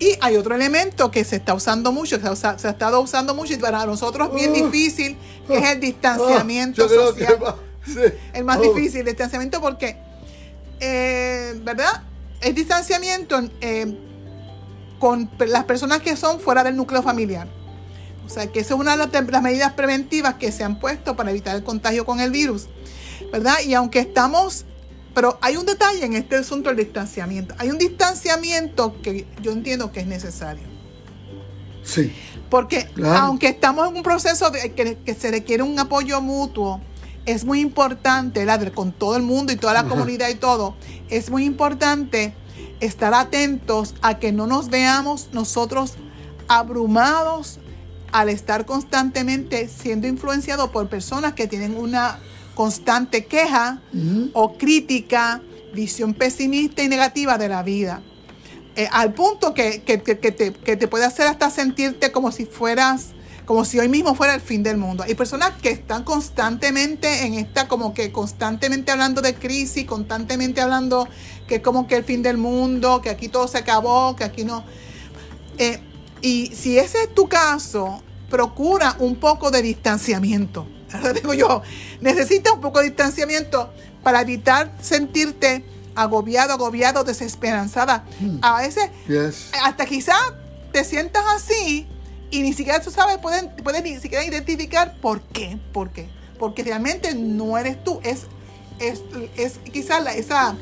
Y 0.00 0.16
hay 0.22 0.36
otro 0.36 0.54
elemento 0.54 1.10
que 1.10 1.24
se 1.24 1.36
está 1.36 1.54
usando 1.54 1.92
mucho, 1.92 2.18
que 2.20 2.34
se, 2.34 2.46
ha, 2.46 2.54
estado 2.54 3.00
usando 3.00 3.34
mucho 3.34 3.52
y 3.52 3.58
para 3.58 3.84
nosotros 3.84 4.34
bien 4.34 4.50
uh. 4.50 4.54
difícil, 4.54 5.16
que 5.46 5.58
es 5.58 5.70
el 5.70 5.80
distanciamiento 5.80 6.88
social. 6.88 7.38
El 8.32 8.44
más 8.44 8.60
difícil, 8.60 9.00
el 9.00 9.06
distanciamiento 9.06 9.60
porque, 9.60 9.96
eh, 10.80 11.54
¿verdad? 11.62 12.02
El 12.40 12.54
distanciamiento 12.54 13.40
eh, 13.60 13.96
con 14.98 15.30
las 15.38 15.64
personas 15.64 16.00
que 16.00 16.16
son 16.16 16.40
fuera 16.40 16.64
del 16.64 16.76
núcleo 16.76 17.02
familiar. 17.02 17.46
O 18.24 18.28
sea, 18.28 18.46
que 18.46 18.60
esa 18.60 18.74
es 18.74 18.80
una 18.80 18.96
de 18.96 19.22
las 19.30 19.42
medidas 19.42 19.74
preventivas 19.74 20.34
que 20.34 20.50
se 20.50 20.64
han 20.64 20.80
puesto 20.80 21.14
para 21.14 21.30
evitar 21.30 21.56
el 21.56 21.62
contagio 21.62 22.06
con 22.06 22.20
el 22.20 22.30
virus. 22.30 22.68
¿verdad? 23.32 23.56
Y 23.64 23.74
aunque 23.74 24.00
estamos 24.00 24.64
pero 25.14 25.38
hay 25.40 25.56
un 25.56 25.66
detalle 25.66 26.04
en 26.04 26.14
este 26.14 26.36
asunto 26.36 26.68
del 26.68 26.78
distanciamiento. 26.78 27.54
Hay 27.58 27.70
un 27.70 27.78
distanciamiento 27.78 29.00
que 29.02 29.26
yo 29.42 29.52
entiendo 29.52 29.90
que 29.92 30.00
es 30.00 30.06
necesario. 30.06 30.64
Sí. 31.82 32.12
Porque 32.48 32.88
aunque 33.16 33.48
estamos 33.48 33.88
en 33.88 33.96
un 33.96 34.02
proceso 34.02 34.50
de 34.50 34.72
que, 34.72 35.14
se 35.14 35.30
requiere 35.30 35.62
un 35.62 35.78
apoyo 35.78 36.20
mutuo, 36.20 36.80
es 37.26 37.44
muy 37.44 37.60
importante, 37.60 38.46
con 38.74 38.92
todo 38.92 39.16
el 39.16 39.22
mundo 39.22 39.52
y 39.52 39.56
toda 39.56 39.72
la 39.72 39.84
comunidad 39.84 40.28
y 40.28 40.34
todo, 40.34 40.76
es 41.08 41.30
muy 41.30 41.44
importante 41.44 42.34
estar 42.80 43.14
atentos 43.14 43.94
a 44.02 44.18
que 44.18 44.32
no 44.32 44.46
nos 44.46 44.68
veamos 44.68 45.30
nosotros 45.32 45.94
abrumados 46.48 47.60
al 48.10 48.28
estar 48.28 48.66
constantemente 48.66 49.68
siendo 49.68 50.08
influenciados 50.08 50.70
por 50.70 50.88
personas 50.88 51.34
que 51.34 51.46
tienen 51.46 51.76
una 51.76 52.18
constante 52.54 53.26
queja 53.26 53.80
o 54.32 54.56
crítica, 54.56 55.42
visión 55.72 56.14
pesimista 56.14 56.82
y 56.82 56.88
negativa 56.88 57.38
de 57.38 57.48
la 57.48 57.62
vida. 57.62 58.02
Eh, 58.76 58.88
al 58.92 59.12
punto 59.14 59.52
que, 59.52 59.80
te, 59.80 60.88
puede 60.88 61.04
hacer 61.04 61.26
hasta 61.26 61.50
sentirte 61.50 62.12
como 62.12 62.30
si 62.32 62.46
fueras, 62.46 63.08
como 63.44 63.64
si 63.64 63.78
hoy 63.78 63.88
mismo 63.88 64.14
fuera 64.14 64.34
el 64.34 64.40
fin 64.40 64.62
del 64.62 64.76
mundo. 64.76 65.02
Hay 65.02 65.14
personas 65.14 65.52
que 65.60 65.70
están 65.70 66.04
constantemente 66.04 67.26
en 67.26 67.34
esta, 67.34 67.66
como 67.66 67.94
que 67.94 68.12
constantemente 68.12 68.92
hablando 68.92 69.22
de 69.22 69.34
crisis, 69.34 69.84
constantemente 69.86 70.60
hablando 70.60 71.08
que 71.48 71.56
es 71.56 71.62
como 71.62 71.86
que 71.88 71.96
el 71.96 72.04
fin 72.04 72.22
del 72.22 72.36
mundo, 72.36 73.00
que 73.02 73.10
aquí 73.10 73.28
todo 73.28 73.48
se 73.48 73.58
acabó, 73.58 74.14
que 74.14 74.24
aquí 74.24 74.44
no. 74.44 74.64
Eh, 75.58 75.80
y 76.22 76.52
si 76.54 76.78
ese 76.78 77.02
es 77.02 77.14
tu 77.14 77.28
caso, 77.28 78.02
procura 78.28 78.96
un 79.00 79.16
poco 79.16 79.50
de 79.50 79.62
distanciamiento 79.62 80.66
ahora 80.92 81.12
digo 81.12 81.34
yo, 81.34 81.62
necesitas 82.00 82.52
un 82.52 82.60
poco 82.60 82.80
de 82.80 82.86
distanciamiento 82.86 83.72
para 84.02 84.20
evitar 84.20 84.72
sentirte 84.80 85.64
agobiado, 85.94 86.52
agobiado, 86.52 87.04
desesperanzada. 87.04 88.04
Hmm. 88.20 88.38
A 88.42 88.60
veces, 88.60 88.90
hasta 89.62 89.86
quizás 89.86 90.20
te 90.72 90.84
sientas 90.84 91.24
así 91.34 91.86
y 92.30 92.42
ni 92.42 92.52
siquiera 92.52 92.80
tú 92.80 92.90
sabes, 92.90 93.18
puedes, 93.18 93.44
puedes 93.62 93.82
ni 93.82 93.98
siquiera 93.98 94.24
identificar 94.24 94.96
por 95.00 95.20
qué, 95.20 95.58
por 95.72 95.90
qué. 95.90 96.08
Porque 96.38 96.62
realmente 96.62 97.14
no 97.14 97.58
eres 97.58 97.82
tú, 97.82 98.00
es, 98.02 98.22
es, 98.78 99.02
es 99.36 99.58
quizás 99.72 100.02
la, 100.02 100.14
esa... 100.14 100.56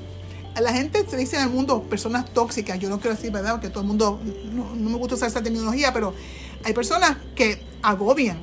La 0.61 0.73
gente 0.73 1.07
se 1.09 1.17
dice 1.17 1.37
en 1.37 1.43
el 1.43 1.51
mundo 1.51 1.85
personas 1.85 2.25
tóxicas, 2.35 2.81
yo 2.81 2.89
no 2.89 2.99
quiero 2.99 3.15
decir, 3.15 3.31
¿verdad? 3.31 3.53
Porque 3.53 3.69
todo 3.69 3.83
el 3.83 3.87
mundo, 3.87 4.19
no, 4.51 4.75
no 4.75 4.91
me 4.91 4.97
gusta 4.97 5.15
usar 5.15 5.29
esa 5.29 5.41
terminología, 5.41 5.93
pero 5.93 6.15
hay 6.65 6.73
personas 6.73 7.17
que 7.37 7.63
agobian, 7.81 8.43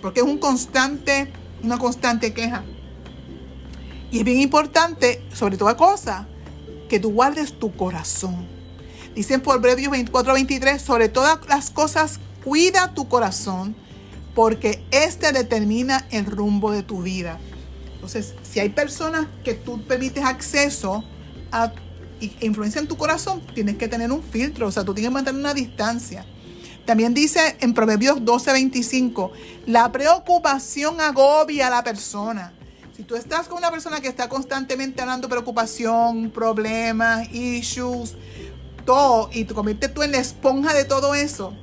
porque 0.00 0.20
es 0.20 0.26
una 0.26 1.78
constante 1.78 2.32
queja. 2.32 2.64
Y 4.10 4.18
es 4.18 4.24
bien 4.24 4.40
importante, 4.40 5.22
sobre 5.32 5.56
toda 5.56 5.76
cosa, 5.76 6.26
que 6.88 6.98
tú 6.98 7.12
guardes 7.12 7.58
tu 7.58 7.74
corazón. 7.74 8.46
Dicen 9.14 9.40
por 9.40 9.60
Proverbios 9.60 9.92
24, 9.92 10.34
23, 10.34 10.82
sobre 10.82 11.08
todas 11.08 11.38
las 11.48 11.70
cosas, 11.70 12.20
cuida 12.44 12.94
tu 12.94 13.08
corazón, 13.08 13.76
porque 14.34 14.84
este 14.90 15.32
determina 15.32 16.06
el 16.10 16.26
rumbo 16.26 16.72
de 16.72 16.82
tu 16.82 17.02
vida. 17.02 17.38
Entonces, 17.94 18.34
si 18.42 18.60
hay 18.60 18.70
personas 18.70 19.26
que 19.44 19.54
tú 19.54 19.82
permites 19.84 20.24
acceso 20.24 21.04
a 21.52 21.72
e 22.20 22.46
influencia 22.46 22.80
en 22.80 22.86
tu 22.86 22.96
corazón, 22.96 23.40
tienes 23.54 23.76
que 23.76 23.88
tener 23.88 24.12
un 24.12 24.22
filtro, 24.22 24.66
o 24.66 24.70
sea, 24.70 24.84
tú 24.84 24.92
tienes 24.92 25.08
que 25.08 25.14
mantener 25.14 25.40
una 25.40 25.54
distancia. 25.54 26.26
También 26.84 27.14
dice 27.14 27.56
en 27.60 27.74
Proverbios 27.74 28.20
12:25, 28.20 29.30
la 29.66 29.90
preocupación 29.92 31.00
agobia 31.00 31.68
a 31.68 31.70
la 31.70 31.84
persona. 31.84 32.52
Si 32.96 33.04
tú 33.04 33.16
estás 33.16 33.48
con 33.48 33.58
una 33.58 33.70
persona 33.70 34.00
que 34.00 34.08
está 34.08 34.28
constantemente 34.28 35.00
hablando 35.00 35.28
preocupación, 35.28 36.30
problemas, 36.30 37.32
issues, 37.32 38.14
todo, 38.84 39.30
y 39.32 39.44
te 39.44 39.54
conviertes 39.54 39.94
tú 39.94 40.02
en 40.02 40.12
la 40.12 40.18
esponja 40.18 40.74
de 40.74 40.84
todo 40.84 41.14
eso, 41.14 41.54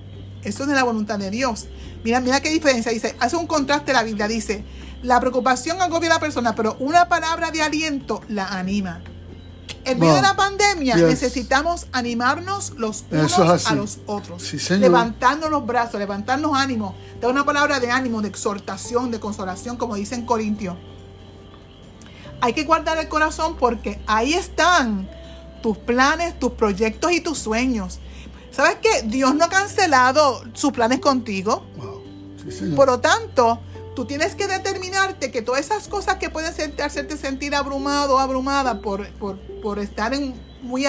eso 0.43 0.63
es 0.63 0.69
de 0.69 0.75
la 0.75 0.83
voluntad 0.83 1.19
de 1.19 1.29
Dios. 1.29 1.67
Mira, 2.03 2.21
mira 2.21 2.41
qué 2.41 2.49
diferencia. 2.49 2.91
Dice, 2.91 3.15
hace 3.19 3.35
un 3.35 3.47
contraste 3.47 3.93
la 3.93 4.03
Biblia. 4.03 4.27
Dice, 4.27 4.63
la 5.03 5.19
preocupación 5.19 5.81
agobia 5.81 6.09
a 6.09 6.13
la 6.15 6.19
persona, 6.19 6.55
pero 6.55 6.75
una 6.79 7.09
palabra 7.09 7.51
de 7.51 7.61
aliento 7.61 8.21
la 8.29 8.47
anima. 8.57 9.01
En 9.87 9.99
medio 9.99 10.15
de 10.15 10.21
la 10.21 10.35
pandemia 10.35 10.97
necesitamos 10.97 11.87
animarnos 11.93 12.73
los 12.77 13.05
unos 13.09 13.65
a 13.65 13.73
los 13.73 13.99
otros. 14.05 14.43
Sí, 14.43 14.57
levantarnos 14.77 15.49
los 15.49 15.65
brazos, 15.65 15.99
levantarnos 15.99 16.51
ánimos. 16.57 16.93
Dar 17.21 17.31
una 17.31 17.45
palabra 17.45 17.79
de 17.79 17.89
ánimo, 17.89 18.21
de 18.21 18.27
exhortación, 18.27 19.11
de 19.11 19.19
consolación, 19.19 19.77
como 19.77 19.95
dice 19.95 20.15
en 20.15 20.25
Corintios. 20.25 20.75
Hay 22.41 22.53
que 22.53 22.65
guardar 22.65 22.97
el 22.97 23.07
corazón 23.07 23.55
porque 23.57 24.01
ahí 24.07 24.33
están 24.33 25.09
tus 25.63 25.77
planes, 25.77 26.37
tus 26.37 26.51
proyectos 26.51 27.13
y 27.13 27.21
tus 27.21 27.37
sueños. 27.37 27.99
¿Sabes 28.51 28.77
qué? 28.81 29.03
Dios 29.03 29.35
no 29.35 29.45
ha 29.45 29.49
cancelado 29.49 30.43
sus 30.53 30.71
planes 30.73 30.99
contigo. 30.99 31.65
Por 32.75 32.87
lo 32.87 32.99
tanto, 32.99 33.59
tú 33.97 34.05
tienes 34.05 34.35
que 34.35 34.45
determinarte 34.45 35.31
que 35.31 35.41
todas 35.41 35.61
esas 35.61 35.87
cosas 35.87 36.17
que 36.17 36.29
pueden 36.29 36.53
hacerte 36.83 37.17
sentir 37.17 37.55
abrumado 37.55 38.17
o 38.17 38.19
abrumada 38.19 38.79
por, 38.79 39.09
por, 39.59 39.79
estar 39.79 40.13
en 40.13 40.35
muy, 40.61 40.85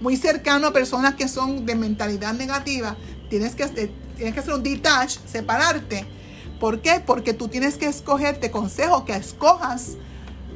muy 0.00 0.16
cercano 0.16 0.68
a 0.68 0.72
personas 0.72 1.16
que 1.16 1.26
son 1.26 1.66
de 1.66 1.74
mentalidad 1.74 2.34
negativa, 2.34 2.96
tienes 3.28 3.56
que, 3.56 3.66
tienes 4.14 4.32
que 4.32 4.38
hacer 4.38 4.54
un 4.54 4.62
detach, 4.62 5.18
separarte. 5.26 6.06
¿Por 6.60 6.80
qué? 6.82 7.02
Porque 7.04 7.34
tú 7.34 7.48
tienes 7.48 7.78
que 7.78 7.86
escoger, 7.86 8.38
te 8.38 8.52
consejo 8.52 9.04
que 9.04 9.16
escojas 9.16 9.96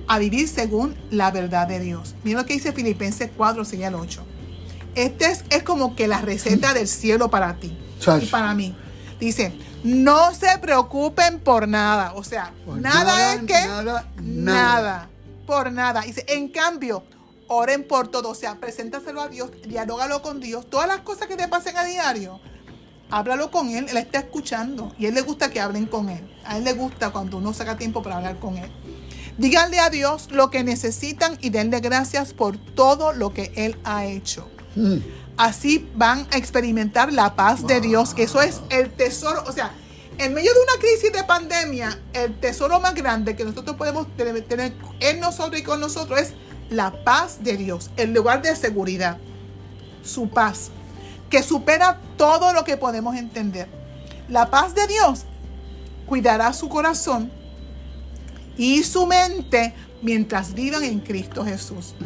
a 0.06 0.20
vivir 0.20 0.46
según 0.46 0.94
la 1.10 1.32
verdad 1.32 1.66
de 1.66 1.80
Dios. 1.80 2.14
Mira 2.22 2.42
lo 2.42 2.46
que 2.46 2.52
dice 2.52 2.70
Filipenses 2.72 3.30
4, 3.36 3.64
6 3.64 3.82
al 3.82 3.96
8. 3.96 4.22
Este 4.94 5.24
es, 5.24 5.44
es 5.50 5.64
como 5.64 5.96
que 5.96 6.06
la 6.06 6.20
receta 6.20 6.72
del 6.72 6.86
cielo 6.86 7.30
para 7.30 7.56
ti 7.56 7.76
y 8.22 8.26
para 8.26 8.54
mí. 8.54 8.76
Dice, 9.18 9.52
no 9.84 10.34
se 10.34 10.58
preocupen 10.58 11.40
por 11.40 11.68
nada. 11.68 12.12
O 12.14 12.24
sea, 12.24 12.52
nada, 12.66 13.34
es 13.34 13.42
que 13.42 13.66
nada, 13.66 14.08
nada, 14.22 15.08
Por 15.46 15.72
nada. 15.72 16.00
Dice, 16.02 16.24
en 16.28 16.48
cambio, 16.48 17.04
oren 17.48 17.86
por 17.86 18.08
todo. 18.08 18.30
O 18.30 18.34
sea, 18.34 18.56
preséntaselo 18.56 19.20
a 19.20 19.28
Dios, 19.28 19.50
dialógalo 19.66 20.22
con 20.22 20.40
Dios. 20.40 20.68
Todas 20.68 20.88
las 20.88 21.00
cosas 21.00 21.28
que 21.28 21.36
te 21.36 21.48
pasen 21.48 21.76
a 21.76 21.84
diario, 21.84 22.40
háblalo 23.10 23.50
con 23.50 23.70
Él. 23.70 23.86
Él 23.88 23.96
está 23.96 24.18
escuchando. 24.18 24.94
Y 24.98 25.06
a 25.06 25.08
Él 25.08 25.14
le 25.14 25.22
gusta 25.22 25.50
que 25.50 25.60
hablen 25.60 25.86
con 25.86 26.08
Él. 26.08 26.36
A 26.44 26.58
Él 26.58 26.64
le 26.64 26.72
gusta 26.72 27.10
cuando 27.10 27.38
uno 27.38 27.52
saca 27.52 27.76
tiempo 27.76 28.02
para 28.02 28.16
hablar 28.16 28.38
con 28.38 28.56
Él. 28.56 28.70
Díganle 29.38 29.80
a 29.80 29.90
Dios 29.90 30.30
lo 30.30 30.50
que 30.50 30.64
necesitan 30.64 31.36
y 31.42 31.50
denle 31.50 31.80
gracias 31.80 32.32
por 32.32 32.56
todo 32.56 33.12
lo 33.12 33.34
que 33.34 33.52
Él 33.54 33.78
ha 33.84 34.06
hecho. 34.06 34.48
Hmm 34.74 34.98
así 35.36 35.88
van 35.94 36.26
a 36.32 36.36
experimentar 36.36 37.12
la 37.12 37.34
paz 37.34 37.66
de 37.66 37.80
Dios, 37.80 38.14
que 38.14 38.24
eso 38.24 38.40
es 38.40 38.60
el 38.70 38.90
tesoro, 38.90 39.44
o 39.46 39.52
sea, 39.52 39.72
en 40.18 40.32
medio 40.32 40.52
de 40.54 40.60
una 40.60 40.80
crisis 40.80 41.12
de 41.12 41.24
pandemia, 41.24 41.98
el 42.14 42.38
tesoro 42.40 42.80
más 42.80 42.94
grande 42.94 43.36
que 43.36 43.44
nosotros 43.44 43.76
podemos 43.76 44.06
tener 44.16 44.74
en 45.00 45.20
nosotros 45.20 45.60
y 45.60 45.62
con 45.62 45.78
nosotros 45.80 46.20
es 46.20 46.32
la 46.70 47.04
paz 47.04 47.42
de 47.42 47.56
Dios, 47.56 47.90
el 47.96 48.12
lugar 48.12 48.40
de 48.40 48.56
seguridad, 48.56 49.18
su 50.02 50.30
paz, 50.30 50.70
que 51.28 51.42
supera 51.42 52.00
todo 52.16 52.52
lo 52.54 52.64
que 52.64 52.76
podemos 52.76 53.14
entender. 53.16 53.68
La 54.28 54.50
paz 54.50 54.74
de 54.74 54.86
Dios 54.86 55.24
cuidará 56.06 56.52
su 56.52 56.68
corazón 56.68 57.30
y 58.56 58.82
su 58.84 59.06
mente 59.06 59.74
mientras 60.06 60.54
vivan 60.54 60.84
en 60.84 61.00
Cristo 61.00 61.44
Jesús. 61.44 61.96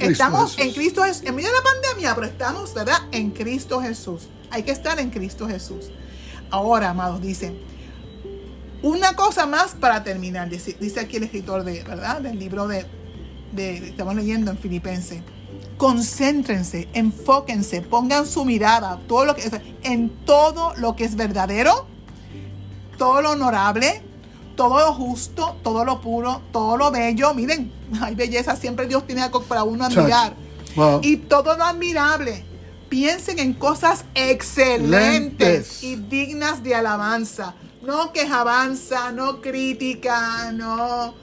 estamos 0.00 0.56
en 0.56 0.72
Cristo 0.72 1.02
Jesús, 1.02 1.24
en 1.26 1.34
medio 1.34 1.48
de 1.48 1.54
la 1.54 1.62
pandemia, 1.62 2.14
pero 2.14 2.28
estamos, 2.28 2.72
¿verdad? 2.72 2.98
En 3.10 3.32
Cristo 3.32 3.82
Jesús. 3.82 4.28
Hay 4.50 4.62
que 4.62 4.70
estar 4.70 5.00
en 5.00 5.10
Cristo 5.10 5.48
Jesús. 5.48 5.90
Ahora, 6.50 6.90
amados, 6.90 7.20
dice, 7.20 7.52
una 8.82 9.16
cosa 9.16 9.46
más 9.46 9.72
para 9.72 10.04
terminar, 10.04 10.48
dice, 10.48 10.76
aquí 11.00 11.16
el 11.16 11.24
escritor 11.24 11.64
de, 11.64 11.82
¿verdad? 11.82 12.20
Del 12.20 12.38
libro 12.38 12.68
de, 12.68 12.86
de 13.50 13.78
estamos 13.88 14.14
leyendo 14.14 14.52
en 14.52 14.58
Filipenses. 14.58 15.20
Concéntrense, 15.76 16.88
enfóquense, 16.92 17.82
pongan 17.82 18.28
su 18.28 18.44
mirada 18.44 19.00
todo 19.08 19.24
lo 19.24 19.34
que, 19.34 19.50
en 19.82 20.08
todo 20.24 20.72
lo 20.76 20.94
que 20.94 21.02
es 21.04 21.16
verdadero, 21.16 21.88
todo 22.96 23.22
lo 23.22 23.32
honorable, 23.32 24.02
todo 24.56 24.78
lo 24.78 24.92
justo, 24.94 25.56
todo 25.62 25.84
lo 25.84 26.00
puro, 26.00 26.42
todo 26.52 26.76
lo 26.76 26.90
bello. 26.90 27.34
Miren, 27.34 27.72
hay 28.00 28.14
belleza, 28.14 28.56
siempre 28.56 28.86
Dios 28.86 29.06
tiene 29.06 29.22
algo 29.22 29.42
para 29.42 29.64
uno 29.64 29.84
admirar. 29.84 30.34
Y 31.02 31.18
todo 31.18 31.56
lo 31.56 31.64
admirable. 31.64 32.44
Piensen 32.88 33.38
en 33.38 33.54
cosas 33.54 34.04
excelentes 34.14 35.82
y 35.82 35.96
dignas 35.96 36.62
de 36.62 36.74
alabanza. 36.74 37.54
No 37.82 38.12
quejabanza, 38.12 39.12
no 39.12 39.40
crítica, 39.40 40.52
no 40.52 41.14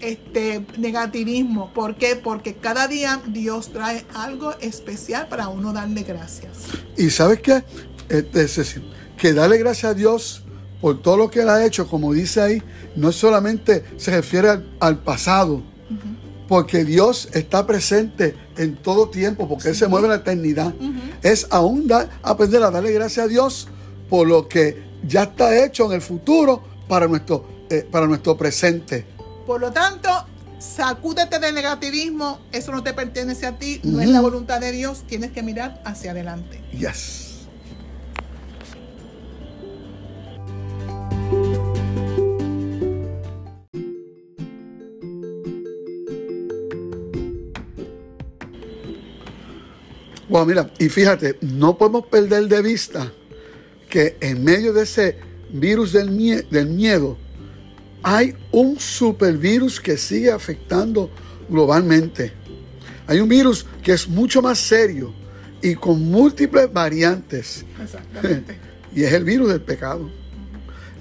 este 0.00 0.64
negativismo. 0.76 1.72
¿Por 1.72 1.96
qué? 1.96 2.16
Porque 2.16 2.54
cada 2.54 2.88
día 2.88 3.20
Dios 3.26 3.72
trae 3.72 4.04
algo 4.14 4.52
especial 4.60 5.28
para 5.28 5.48
uno 5.48 5.72
darle 5.72 6.02
gracias. 6.02 6.58
Y 6.96 7.10
sabes 7.10 7.40
qué? 7.40 7.64
Es 8.08 8.32
decir, 8.32 8.84
que 9.16 9.32
darle 9.32 9.58
gracias 9.58 9.92
a 9.92 9.94
Dios 9.94 10.43
por 10.84 11.00
todo 11.00 11.16
lo 11.16 11.30
que 11.30 11.40
él 11.40 11.48
ha 11.48 11.64
hecho, 11.64 11.88
como 11.88 12.12
dice 12.12 12.42
ahí, 12.42 12.62
no 12.94 13.10
solamente 13.10 13.84
se 13.96 14.10
refiere 14.10 14.62
al, 14.80 14.98
pasado, 14.98 15.62
porque 16.46 16.84
Dios 16.84 17.30
está 17.32 17.66
presente 17.66 18.36
en 18.58 18.76
todo 18.76 19.08
tiempo, 19.08 19.48
porque 19.48 19.68
Él 19.68 19.76
se 19.76 19.88
mueve 19.88 20.08
en 20.08 20.10
la 20.10 20.16
eternidad. 20.18 20.74
Es 21.22 21.46
aún 21.48 21.90
aprender 22.22 22.62
a 22.62 22.70
darle 22.70 22.92
gracias 22.92 23.24
a 23.24 23.28
Dios 23.28 23.68
por 24.10 24.28
lo 24.28 24.46
que 24.46 24.82
ya 25.08 25.22
está 25.22 25.64
hecho 25.64 25.86
en 25.86 25.92
el 25.92 26.02
futuro 26.02 26.62
para 26.86 27.08
nuestro, 27.08 27.46
eh, 27.70 27.88
para 27.90 28.06
nuestro 28.06 28.36
presente. 28.36 29.06
Por 29.46 29.62
lo 29.62 29.72
tanto, 29.72 30.10
sacúdete 30.58 31.38
del 31.38 31.54
negativismo, 31.54 32.40
eso 32.52 32.72
no 32.72 32.82
te 32.82 32.92
pertenece 32.92 33.46
a 33.46 33.58
ti, 33.58 33.80
no 33.84 34.02
es 34.02 34.10
la 34.10 34.20
voluntad 34.20 34.60
de 34.60 34.70
Dios, 34.70 35.04
tienes 35.06 35.30
que 35.30 35.42
mirar 35.42 35.80
hacia 35.86 36.10
adelante. 36.10 36.60
Yes. 36.72 37.23
Bueno, 50.34 50.46
mira, 50.46 50.70
y 50.80 50.88
fíjate, 50.88 51.38
no 51.42 51.78
podemos 51.78 52.06
perder 52.06 52.48
de 52.48 52.60
vista 52.60 53.12
que 53.88 54.16
en 54.20 54.42
medio 54.42 54.72
de 54.72 54.82
ese 54.82 55.16
virus 55.50 55.92
del, 55.92 56.48
del 56.50 56.70
miedo 56.70 57.16
hay 58.02 58.34
un 58.50 58.76
supervirus 58.80 59.78
que 59.78 59.96
sigue 59.96 60.32
afectando 60.32 61.08
globalmente. 61.48 62.32
Hay 63.06 63.20
un 63.20 63.28
virus 63.28 63.64
que 63.80 63.92
es 63.92 64.08
mucho 64.08 64.42
más 64.42 64.58
serio 64.58 65.14
y 65.62 65.76
con 65.76 66.02
múltiples 66.02 66.72
variantes. 66.72 67.64
Exactamente. 67.80 68.58
y 68.92 69.04
es 69.04 69.12
el 69.12 69.22
virus 69.22 69.50
del 69.50 69.60
pecado. 69.60 70.10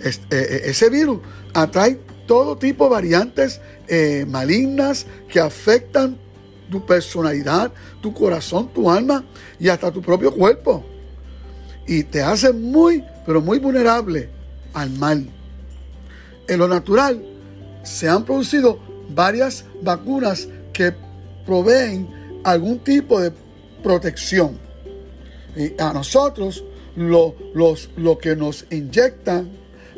Eh, 0.03 0.11
eh, 0.29 0.61
ese 0.65 0.91
virus 0.91 1.21
atrae 1.55 1.99
todo 2.27 2.55
tipo 2.55 2.83
de 2.83 2.91
variantes 2.91 3.61
eh, 3.87 4.27
malignas 4.29 5.07
que 5.27 5.39
afectan 5.39 6.19
tu 6.69 6.86
personalidad, 6.86 7.71
tu 8.02 8.13
corazón, 8.13 8.69
tu 8.73 8.89
alma 8.89 9.23
y 9.60 9.69
hasta 9.69 9.91
tu 9.91 10.02
propio 10.02 10.34
cuerpo. 10.34 10.84
Y 11.88 12.04
te 12.04 12.21
hace 12.21 12.54
muy, 12.54 13.04
pero 13.26 13.41
muy 13.41 13.60
vulnerable 13.60 14.30
al 14.73 14.89
mal. 14.91 15.28
En 16.47 16.60
lo 16.60 16.67
natural 16.67 17.23
se 17.84 18.10
han 18.10 18.23
producido 18.23 18.80
varias 19.10 19.65
vacunas 19.82 20.47
que 20.71 20.93
proveen 21.45 22.41
algún 22.43 22.80
tipo 22.80 23.19
de 23.19 23.32
protección. 23.84 24.58
Y 25.56 25.80
a 25.82 25.93
nosotros 25.93 26.63
lo, 26.95 27.36
los, 27.54 27.89
lo 27.95 28.17
que 28.17 28.36
nos 28.36 28.65
inyectan 28.71 29.52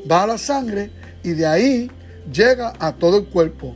va 0.10 0.24
a 0.24 0.28
la 0.28 0.38
sangre 0.38 0.92
y 1.24 1.32
de 1.32 1.46
ahí 1.46 1.92
llega 2.32 2.74
a 2.80 2.94
todo 2.94 3.18
el 3.18 3.26
cuerpo 3.26 3.76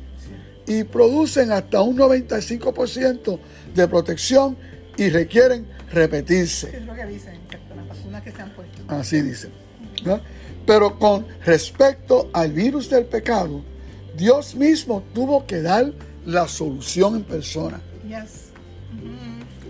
y 0.70 0.84
producen 0.84 1.52
hasta 1.52 1.82
un 1.82 1.98
95% 1.98 3.40
de 3.74 3.88
protección 3.88 4.56
y 4.96 5.10
requieren 5.10 5.68
repetirse. 5.92 6.78
Es 6.78 6.86
lo 6.86 6.94
que 6.94 7.06
dicen, 7.08 7.40
las 7.76 7.88
vacunas 7.88 8.22
que 8.22 8.32
se 8.32 8.42
han 8.42 8.52
puesto. 8.52 8.84
Así 8.88 9.22
dicen. 9.22 9.52
Pero 10.68 11.00
con 11.00 11.26
respecto 11.44 12.30
al 12.34 12.52
virus 12.52 12.88
del 12.88 13.06
pecado, 13.06 13.64
Dios 14.16 14.56
mismo 14.56 15.04
tuvo 15.14 15.48
que 15.48 15.60
dar 15.60 15.92
la 16.26 16.48
solución 16.48 17.16
en 17.16 17.24
persona. 17.24 17.82
Yes. 18.08 18.50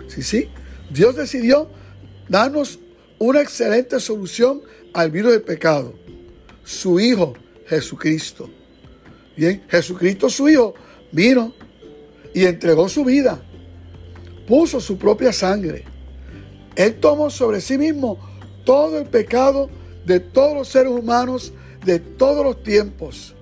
Sí, 0.09 0.21
sí. 0.21 0.49
Dios 0.89 1.15
decidió 1.15 1.69
darnos 2.27 2.77
una 3.19 3.39
excelente 3.39 4.01
solución 4.01 4.61
al 4.93 5.11
virus 5.11 5.31
del 5.31 5.43
pecado. 5.43 5.93
Su 6.65 6.99
Hijo, 6.99 7.35
Jesucristo. 7.67 8.49
Bien, 9.37 9.63
Jesucristo 9.69 10.29
su 10.29 10.49
Hijo 10.49 10.73
vino 11.11 11.53
y 12.33 12.45
entregó 12.45 12.89
su 12.89 13.03
vida, 13.03 13.41
puso 14.47 14.79
su 14.79 14.97
propia 14.97 15.33
sangre. 15.33 15.83
Él 16.75 16.99
tomó 16.99 17.29
sobre 17.29 17.61
sí 17.61 17.77
mismo 17.77 18.17
todo 18.63 18.99
el 18.99 19.07
pecado 19.07 19.69
de 20.05 20.19
todos 20.19 20.55
los 20.55 20.67
seres 20.67 20.91
humanos 20.91 21.53
de 21.85 21.99
todos 21.99 22.43
los 22.43 22.63
tiempos 22.63 23.35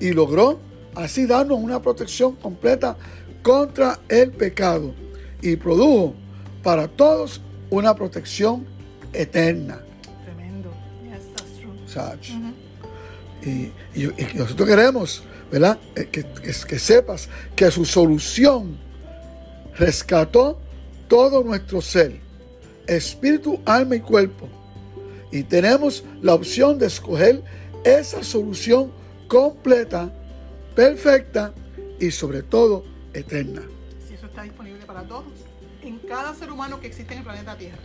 y 0.00 0.12
logró 0.12 0.60
así 0.94 1.26
darnos 1.26 1.58
una 1.58 1.80
protección 1.80 2.36
completa 2.36 2.96
contra 3.42 3.98
el 4.08 4.32
pecado 4.32 4.94
y 5.40 5.56
produjo 5.56 6.14
para 6.62 6.88
todos 6.88 7.40
una 7.70 7.94
protección 7.94 8.66
eterna. 9.12 9.80
Tremendo. 10.24 10.72
Yes, 11.04 11.22
that's 11.34 11.58
true. 11.60 11.72
y, 13.94 14.12
nosotros 14.36 14.68
queremos, 14.68 15.22
¿verdad? 15.52 15.78
Eh, 15.94 16.08
que, 16.10 16.24
que 16.24 16.78
sepas 16.78 17.28
que 17.54 17.70
su 17.70 17.84
solución 17.84 18.78
rescató 19.76 20.58
todo 21.08 21.44
nuestro 21.44 21.82
ser, 21.82 22.18
espíritu, 22.86 23.60
alma 23.66 23.96
y 23.96 24.00
cuerpo. 24.00 24.48
Y 25.30 25.42
tenemos 25.42 26.04
la 26.22 26.34
opción 26.34 26.78
de 26.78 26.86
escoger 26.86 27.42
esa 27.84 28.24
solución 28.24 28.92
completa, 29.28 30.10
perfecta 30.74 31.52
y 32.00 32.10
sobre 32.10 32.42
todo 32.42 32.84
eterna. 33.12 33.62
Si 34.08 34.14
eso 34.14 34.26
está 34.26 34.42
disponible 34.42 34.84
para 34.86 35.02
todos, 35.02 35.24
en 35.82 35.98
cada 35.98 36.34
ser 36.34 36.50
humano 36.50 36.80
que 36.80 36.86
existe 36.86 37.12
en 37.12 37.18
el 37.18 37.24
planeta 37.24 37.56
Tierra. 37.56 37.78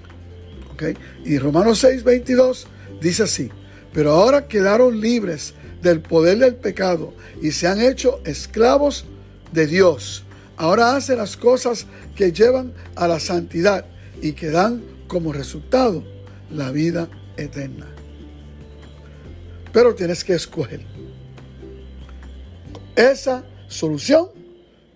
Okay. 0.73 0.95
Y 1.25 1.37
Romanos 1.37 1.79
6, 1.79 2.03
22 2.03 2.67
dice 3.01 3.23
así, 3.23 3.49
pero 3.93 4.11
ahora 4.11 4.47
quedaron 4.47 5.01
libres 5.01 5.53
del 5.81 6.01
poder 6.01 6.39
del 6.39 6.55
pecado 6.55 7.13
y 7.41 7.51
se 7.51 7.67
han 7.67 7.81
hecho 7.81 8.19
esclavos 8.25 9.05
de 9.51 9.67
Dios. 9.67 10.23
Ahora 10.57 10.95
hacen 10.95 11.17
las 11.17 11.37
cosas 11.37 11.85
que 12.15 12.31
llevan 12.31 12.73
a 12.95 13.07
la 13.07 13.19
santidad 13.19 13.85
y 14.21 14.33
que 14.33 14.49
dan 14.49 14.81
como 15.07 15.31
resultado 15.31 16.03
la 16.51 16.71
vida 16.71 17.07
eterna. 17.37 17.87
Pero 19.71 19.93
tienes 19.93 20.23
que 20.23 20.33
escoger 20.33 20.81
esa 22.95 23.43
solución 23.67 24.29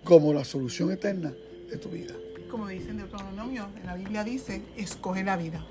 como 0.04 0.34
la 0.34 0.44
solución 0.44 0.92
eterna 0.92 1.32
de 1.70 1.78
tu 1.78 1.90
vida. 1.90 2.16
Como 2.50 2.68
dice 2.68 2.90
en 2.90 2.98
Deuteronomio, 2.98 3.68
en 3.80 3.86
la 3.86 3.96
Biblia 3.96 4.24
dice, 4.24 4.64
escoge 4.76 5.24
la 5.24 5.38
vida. 5.38 5.64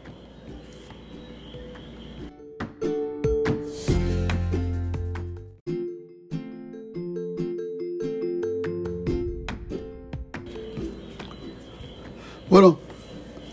Bueno, 12.50 12.80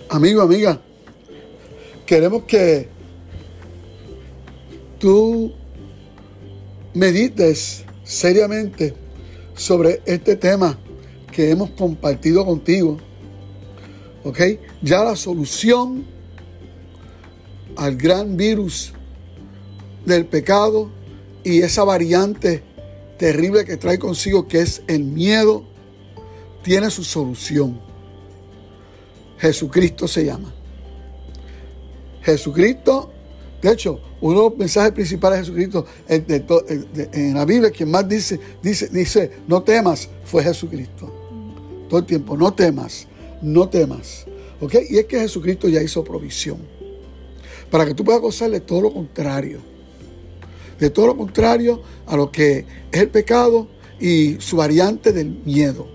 amigo, 0.10 0.41
amiga, 0.41 0.81
queremos 2.07 2.45
que 2.45 2.89
tú 4.97 5.53
medites 6.95 7.86
seriamente 8.03 8.95
sobre 9.53 10.01
este 10.07 10.36
tema 10.36 10.79
que 11.31 11.51
hemos 11.51 11.69
compartido 11.69 12.43
contigo. 12.43 12.97
¿Ok? 14.23 14.39
Ya 14.81 15.03
la 15.03 15.15
solución 15.15 16.03
al 17.75 17.97
gran 17.97 18.36
virus 18.36 18.93
del 20.07 20.25
pecado 20.25 20.89
y 21.43 21.62
esa 21.62 21.83
variante 21.83 22.63
terrible 23.19 23.63
que 23.63 23.77
trae 23.77 23.99
consigo 23.99 24.47
que 24.47 24.62
es 24.62 24.81
el 24.88 25.03
miedo, 25.03 25.65
tiene 26.63 26.89
su 26.89 27.03
solución. 27.03 27.87
Jesucristo 29.38 30.08
se 30.08 30.26
llama. 30.26 30.54
Jesucristo 32.21 33.12
de 33.62 33.71
hecho, 33.71 34.00
uno 34.21 34.36
de 34.36 34.50
los 34.50 34.58
mensajes 34.58 34.91
principales 34.91 35.39
de 35.39 35.45
Jesucristo 35.45 35.86
en 36.08 37.34
la 37.34 37.45
Biblia, 37.45 37.71
quien 37.71 37.89
más 37.89 38.08
dice, 38.08 38.39
dice, 38.62 38.88
dice, 38.89 39.32
no 39.47 39.63
temas, 39.63 40.10
fue 40.26 40.43
Jesucristo. 40.43 41.12
Todo 41.89 42.00
el 42.00 42.06
tiempo, 42.06 42.38
no 42.38 42.54
temas, 42.54 43.08
no 43.41 43.67
temas. 43.67 44.26
¿Ok? 44.62 44.76
Y 44.89 44.97
es 44.97 45.06
que 45.06 45.19
Jesucristo 45.19 45.67
ya 45.67 45.82
hizo 45.82 46.04
provisión. 46.04 46.60
Para 47.71 47.86
que 47.86 47.93
tú 47.93 48.04
puedas 48.04 48.21
gozar 48.21 48.52
de 48.52 48.60
todo 48.60 48.82
lo 48.82 48.93
contrario. 48.93 49.60
De 50.80 50.91
todo 50.91 51.08
lo 51.08 51.17
contrario 51.17 51.82
a 52.06 52.15
lo 52.15 52.32
que 52.32 52.65
es 52.91 53.02
el 53.02 53.10
pecado 53.10 53.67
y 54.00 54.38
su 54.39 54.58
variante 54.58 55.12
del 55.13 55.41
miedo. 55.45 55.88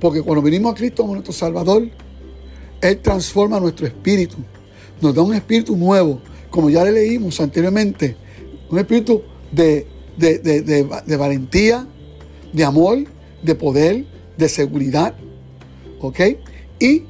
Porque 0.00 0.22
cuando 0.22 0.42
venimos 0.42 0.72
a 0.72 0.76
Cristo 0.76 1.02
como 1.02 1.14
nuestro 1.14 1.32
Salvador, 1.32 1.88
Él 2.82 2.98
transforma 2.98 3.58
nuestro 3.60 3.86
espíritu. 3.86 4.36
Nos 5.00 5.14
da 5.14 5.22
un 5.22 5.34
espíritu 5.34 5.76
nuevo 5.76 6.20
como 6.50 6.68
ya 6.68 6.84
le 6.84 6.92
leímos 6.92 7.40
anteriormente, 7.40 8.14
un 8.70 8.78
espíritu 8.78 9.22
de, 9.50 9.86
de, 10.16 11.16
valentía, 11.16 11.88
de 12.52 12.64
amor, 12.64 12.98
de 13.42 13.54
poder, 13.54 14.04
de 14.36 14.48
seguridad. 14.48 15.14
¿Ok? 16.00 16.20
Y 16.78 17.04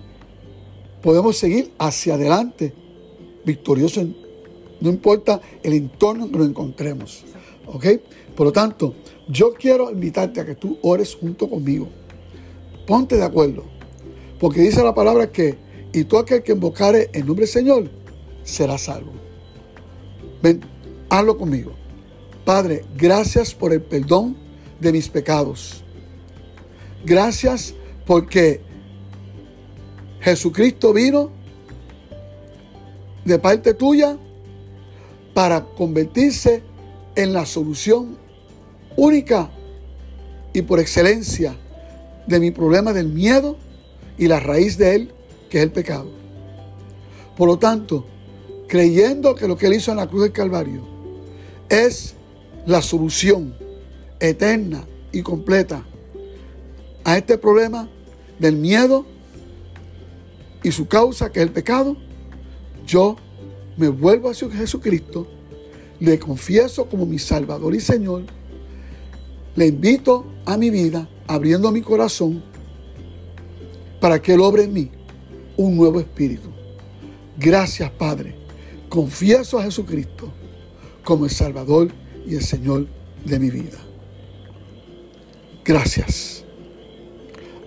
podemos 1.03 1.37
seguir 1.37 1.73
hacia 1.79 2.15
adelante, 2.15 2.73
victoriosos, 3.45 4.07
no 4.81 4.91
importa 4.91 5.41
el 5.63 5.73
entorno 5.73 6.31
que 6.31 6.39
nos 6.39 6.49
encontremos. 6.49 7.25
¿Ok? 7.67 7.87
Por 8.37 8.47
lo 8.47 8.53
tanto, 8.53 8.95
yo 9.29 9.55
quiero 9.55 9.91
invitarte 9.91 10.41
a 10.41 10.47
que 10.47 10.55
tú 10.55 10.79
ores 10.83 11.15
junto 11.15 11.51
conmigo. 11.51 11.89
Ponte 12.87 13.17
de 13.17 13.25
acuerdo. 13.25 13.65
Porque 14.42 14.61
dice 14.61 14.83
la 14.83 14.92
palabra 14.92 15.31
que, 15.31 15.57
y 15.92 16.02
tú 16.02 16.18
aquel 16.18 16.42
que 16.42 16.50
invocare 16.50 17.11
el 17.12 17.24
nombre 17.24 17.44
del 17.44 17.52
Señor, 17.52 17.88
será 18.42 18.76
salvo. 18.76 19.12
Ven, 20.42 20.61
hazlo 21.09 21.38
conmigo. 21.38 21.70
Padre, 22.44 22.85
gracias 22.96 23.55
por 23.55 23.72
el 23.72 23.81
perdón 23.81 24.37
de 24.81 24.90
mis 24.90 25.09
pecados. 25.09 25.85
Gracias 27.05 27.72
porque 28.05 28.61
Jesucristo 30.18 30.92
vino 30.92 31.31
de 33.24 33.38
parte 33.38 33.74
tuya 33.74 34.18
para 35.35 35.64
convertirse 35.64 36.64
en 37.14 37.33
la 37.33 37.46
solución 37.46 38.18
única 38.96 39.52
y 40.52 40.62
por 40.62 40.81
excelencia 40.81 41.57
de 42.26 42.40
mi 42.40 42.50
problema 42.50 42.92
del 42.92 43.07
miedo 43.07 43.57
y 44.18 44.29
la 44.29 44.40
raíz 44.40 44.79
de 44.79 44.94
él, 44.94 45.12
que 45.48 45.59
es 45.59 45.64
el 45.64 45.72
pecado. 45.72 46.11
Por 47.37 47.48
lo 47.48 47.59
tanto, 47.59 48.07
creyendo 48.68 49.35
que 49.35 49.48
lo 49.48 49.57
que 49.57 49.66
Él 49.66 49.75
hizo 49.75 49.90
en 49.90 49.98
la 49.98 50.07
cruz 50.07 50.22
del 50.22 50.33
Calvario 50.33 50.83
es 51.68 52.14
la 52.66 52.81
solución 52.81 53.55
eterna 54.20 54.85
y 55.12 55.22
completa 55.22 55.85
a 57.05 57.18
este 57.18 57.37
problema 57.38 57.88
del 58.38 58.57
miedo 58.57 59.05
y 60.62 60.70
su 60.70 60.87
causa, 60.87 61.33
que 61.33 61.40
es 61.40 61.46
el 61.46 61.53
pecado, 61.53 61.96
yo 62.87 63.16
me 63.77 63.88
vuelvo 63.88 64.31
hacia 64.31 64.51
Jesucristo, 64.51 65.27
le 65.98 66.18
confieso 66.18 66.88
como 66.88 67.05
mi 67.05 67.18
Salvador 67.18 67.75
y 67.75 67.81
Señor, 67.81 68.22
le 69.57 69.66
invito 69.66 70.25
a 70.46 70.57
mi 70.57 70.70
vida, 70.70 71.09
abriendo 71.27 71.70
mi 71.72 71.83
corazón, 71.83 72.42
para 74.03 74.21
que 74.21 74.35
Él 74.35 74.41
obre 74.41 74.65
en 74.65 74.75
mí 74.75 74.91
un 75.57 75.75
nuevo 75.75 75.99
espíritu. 75.99 76.51
Gracias, 77.38 77.91
Padre 77.91 78.43
confieso 78.93 79.59
a 79.59 79.62
Jesucristo 79.62 80.31
como 81.03 81.25
el 81.25 81.31
Salvador 81.31 81.91
y 82.27 82.35
el 82.35 82.45
Señor 82.45 82.87
de 83.25 83.38
mi 83.38 83.49
vida. 83.49 83.79
Gracias. 85.65 86.45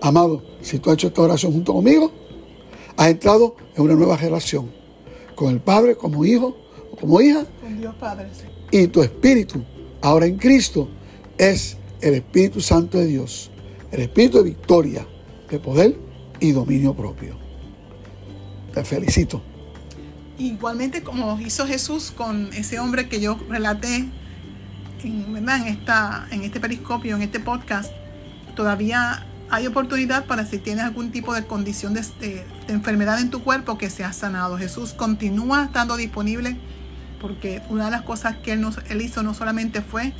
Amado, 0.00 0.40
si 0.60 0.78
tú 0.78 0.88
has 0.88 0.94
hecho 0.94 1.08
esta 1.08 1.22
oración 1.22 1.52
junto 1.52 1.74
conmigo, 1.74 2.12
has 2.96 3.08
entrado 3.08 3.56
en 3.74 3.82
una 3.82 3.94
nueva 3.94 4.16
relación 4.16 4.70
con 5.34 5.52
el 5.52 5.58
Padre 5.58 5.96
como 5.96 6.24
hijo 6.24 6.56
o 6.92 6.96
como 6.96 7.20
hija. 7.20 7.44
Con 7.60 7.76
Dios 7.80 7.96
Padre. 7.96 8.28
Y 8.70 8.86
tu 8.86 9.02
espíritu, 9.02 9.64
ahora 10.02 10.26
en 10.26 10.36
Cristo, 10.36 10.88
es 11.38 11.76
el 12.02 12.14
Espíritu 12.14 12.60
Santo 12.60 12.98
de 12.98 13.06
Dios, 13.06 13.50
el 13.90 14.02
Espíritu 14.02 14.38
de 14.38 14.44
victoria, 14.44 15.04
de 15.50 15.58
poder 15.58 15.98
y 16.40 16.52
dominio 16.52 16.94
propio. 16.94 17.38
Te 18.72 18.84
felicito. 18.84 19.42
Igualmente 20.38 21.02
como 21.02 21.40
hizo 21.40 21.66
Jesús 21.66 22.10
con 22.10 22.52
ese 22.52 22.78
hombre 22.78 23.08
que 23.08 23.20
yo 23.20 23.38
relaté 23.48 24.08
en, 25.02 25.36
En, 25.36 25.48
esta, 25.48 26.26
en 26.30 26.42
este 26.42 26.60
periscopio, 26.60 27.16
en 27.16 27.22
este 27.22 27.40
podcast, 27.40 27.92
todavía 28.54 29.26
hay 29.50 29.66
oportunidad 29.66 30.26
para 30.26 30.44
si 30.44 30.58
tienes 30.58 30.84
algún 30.84 31.12
tipo 31.12 31.32
de 31.34 31.46
condición 31.46 31.94
de, 31.94 32.44
enfermedad 32.68 33.20
en 33.20 33.30
tu 33.30 33.42
cuerpo 33.42 33.78
que 33.78 33.90
sea 33.90 34.12
sanado. 34.12 34.58
Jesús 34.58 34.92
continúa 34.92 35.64
estando 35.64 35.96
disponible 35.96 36.56
porque 37.20 37.62
una 37.68 37.86
de 37.86 37.90
las 37.92 38.02
cosas 38.02 38.36
que 38.36 38.52
él, 38.52 38.60
nos, 38.60 38.78
él 38.88 39.00
hizo 39.00 39.22
no 39.22 39.34
solamente 39.34 39.80
fue 39.80 40.12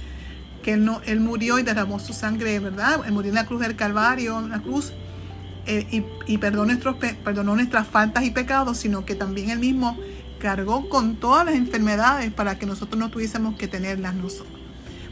que 0.62 0.72
Él, 0.72 0.85
no, 0.85 1.00
él 1.07 1.20
murió 1.20 1.59
y 1.59 1.62
derramó 1.62 2.00
su 2.00 2.12
sangre, 2.12 2.59
¿verdad? 2.59 3.00
Él 3.07 3.12
murió 3.12 3.29
en 3.29 3.37
la 3.37 3.46
cruz 3.46 3.61
del 3.61 3.76
Calvario, 3.76 4.38
en 4.40 4.50
la 4.50 4.61
cruz, 4.61 4.92
eh, 5.66 5.87
y, 5.90 6.33
y 6.33 6.38
perdonó, 6.38 6.66
nuestros, 6.66 6.96
perdonó 6.96 7.55
nuestras 7.55 7.87
faltas 7.87 8.24
y 8.24 8.31
pecados, 8.31 8.79
sino 8.79 9.05
que 9.05 9.14
también 9.14 9.50
Él 9.50 9.59
mismo 9.59 9.96
cargó 10.38 10.88
con 10.88 11.16
todas 11.16 11.46
las 11.46 11.55
enfermedades 11.55 12.33
para 12.33 12.59
que 12.59 12.66
nosotros 12.66 12.98
no 12.98 13.11
tuviésemos 13.11 13.57
que 13.57 13.68
tenerlas 13.68 14.14
nosotros. 14.14 14.61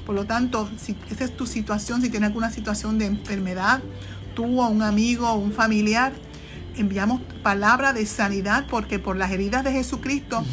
Por 0.04 0.14
lo 0.14 0.26
tanto, 0.26 0.68
si 0.76 0.96
esa 1.10 1.24
es 1.24 1.36
tu 1.36 1.46
situación, 1.46 2.02
si 2.02 2.10
tienes 2.10 2.28
alguna 2.28 2.50
situación 2.50 2.98
de 2.98 3.06
enfermedad, 3.06 3.82
tú 4.34 4.60
o 4.60 4.68
un 4.68 4.82
amigo 4.82 5.28
o 5.30 5.36
un 5.36 5.52
familiar, 5.52 6.12
enviamos 6.76 7.20
palabra 7.42 7.92
de 7.92 8.04
sanidad 8.04 8.66
porque 8.68 8.98
por 8.98 9.16
las 9.16 9.30
heridas 9.30 9.64
de 9.64 9.72
Jesucristo 9.72 10.44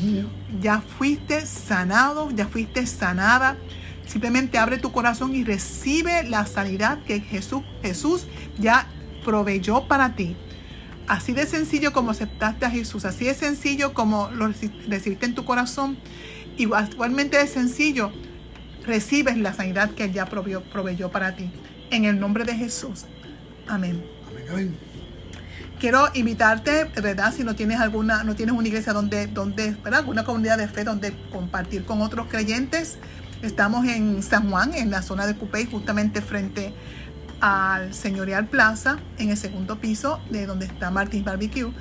ya 0.62 0.82
fuiste 0.82 1.46
sanado, 1.46 2.32
ya 2.32 2.48
fuiste 2.48 2.86
sanada. 2.86 3.58
Simplemente 4.06 4.58
abre 4.58 4.78
tu 4.78 4.92
corazón 4.92 5.36
y 5.36 5.44
recibe 5.44 6.24
la 6.24 6.46
sanidad 6.46 7.04
que 7.04 7.20
Jesús, 7.20 7.64
Jesús 7.82 8.28
ya 8.58 8.88
proveyó 9.24 9.88
para 9.88 10.16
ti. 10.16 10.36
Así 11.08 11.34
de 11.34 11.46
sencillo 11.46 11.94
como 11.94 12.12
aceptaste 12.12 12.66
a 12.66 12.70
Jesús, 12.70 13.06
así 13.06 13.26
de 13.26 13.34
sencillo 13.34 13.94
como 13.94 14.30
lo 14.32 14.48
recibiste 14.88 15.26
en 15.26 15.36
tu 15.36 15.46
corazón, 15.46 15.98
igualmente 16.58 17.38
de 17.38 17.48
sencillo 17.48 18.12
recibes 18.86 19.38
la 19.38 19.54
sanidad 19.54 19.92
que 19.92 20.06
Él 20.06 20.14
ya 20.14 20.26
proveyó, 20.26 21.12
para 21.12 21.36
ti. 21.36 21.52
En 21.90 22.06
el 22.06 22.20
nombre 22.20 22.46
de 22.46 22.56
Jesús. 22.56 23.06
Amén. 23.68 24.04
Amén. 24.50 24.76
Quiero 25.80 26.10
invitarte, 26.14 26.86
¿verdad? 27.02 27.34
Si 27.34 27.44
no 27.44 27.56
tienes 27.56 27.80
alguna, 27.80 28.24
no 28.24 28.36
tienes 28.36 28.56
una 28.56 28.68
iglesia 28.68 28.94
donde, 28.94 29.28
donde, 29.28 29.72
¿verdad? 29.84 30.06
Una 30.08 30.24
comunidad 30.24 30.58
de 30.58 30.68
fe 30.68 30.84
donde 30.84 31.14
compartir 31.32 31.86
con 31.86 32.02
otros 32.02 32.28
creyentes. 32.28 32.98
Estamos 33.42 33.88
en 33.88 34.22
San 34.22 34.50
Juan, 34.52 34.76
en 34.76 34.92
la 34.92 35.02
zona 35.02 35.26
de 35.26 35.36
Cupey, 35.36 35.66
justamente 35.66 36.22
frente 36.22 36.74
al 37.41 37.93
Señorial 37.93 38.47
Plaza, 38.47 38.99
en 39.17 39.30
el 39.32 39.38
segundo 39.38 39.80
piso 39.80 40.21
de 40.30 40.45
donde 40.45 40.67
está 40.67 40.91
Martins 40.91 41.25
Barbecue. 41.25 41.71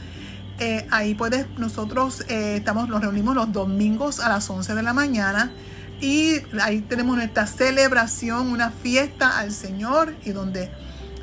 Eh, 0.58 0.86
ahí 0.90 1.14
puedes, 1.14 1.46
nosotros 1.58 2.24
eh, 2.28 2.56
estamos, 2.56 2.88
nos 2.88 3.00
reunimos 3.00 3.34
los 3.34 3.52
domingos 3.52 4.20
a 4.20 4.28
las 4.28 4.48
11 4.50 4.74
de 4.74 4.82
la 4.82 4.92
mañana 4.92 5.52
y 6.00 6.36
ahí 6.60 6.80
tenemos 6.80 7.16
nuestra 7.16 7.46
celebración, 7.46 8.48
una 8.48 8.70
fiesta 8.70 9.38
al 9.38 9.52
Señor 9.52 10.14
y 10.24 10.30
donde 10.30 10.70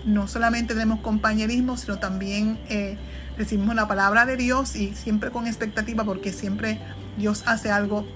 no 0.06 0.28
solamente 0.28 0.73
tenemos 0.73 1.02
compañerismo, 1.02 1.78
sino 1.78 2.00
también 2.00 2.60
eh, 2.69 2.97
recibimos 3.38 3.76
la 3.76 3.88
palabra 3.88 4.26
de 4.26 4.38
Dios 4.38 4.76
y 4.76 4.95
siempre 4.95 5.32
con 5.32 5.47
expectativa 5.47 6.04
porque 6.04 6.32
siempre 6.32 6.80
Dios 7.17 7.43
hace 7.45 7.71
algo 7.71 8.08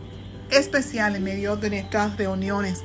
especial 0.49 1.15
en 1.15 1.23
medio 1.23 1.57
de 1.57 1.69
nuestras 1.69 2.17
reuniones. 2.17 2.83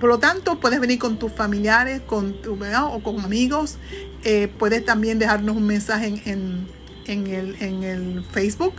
Por 0.00 0.10
lo 0.10 0.18
tanto, 0.18 0.60
puedes 0.60 0.80
venir 0.80 0.98
con 0.98 1.18
tus 1.18 1.32
familiares, 1.32 2.02
con 2.02 2.40
tu, 2.42 2.58
o 2.62 3.02
con 3.02 3.20
amigos. 3.20 3.78
Eh, 4.24 4.48
puedes 4.58 4.84
también 4.84 5.18
dejarnos 5.18 5.56
un 5.56 5.66
mensaje 5.66 6.22
en, 6.26 6.66
el, 7.06 7.56
en 7.60 7.82
el 7.82 8.24
Facebook, 8.24 8.74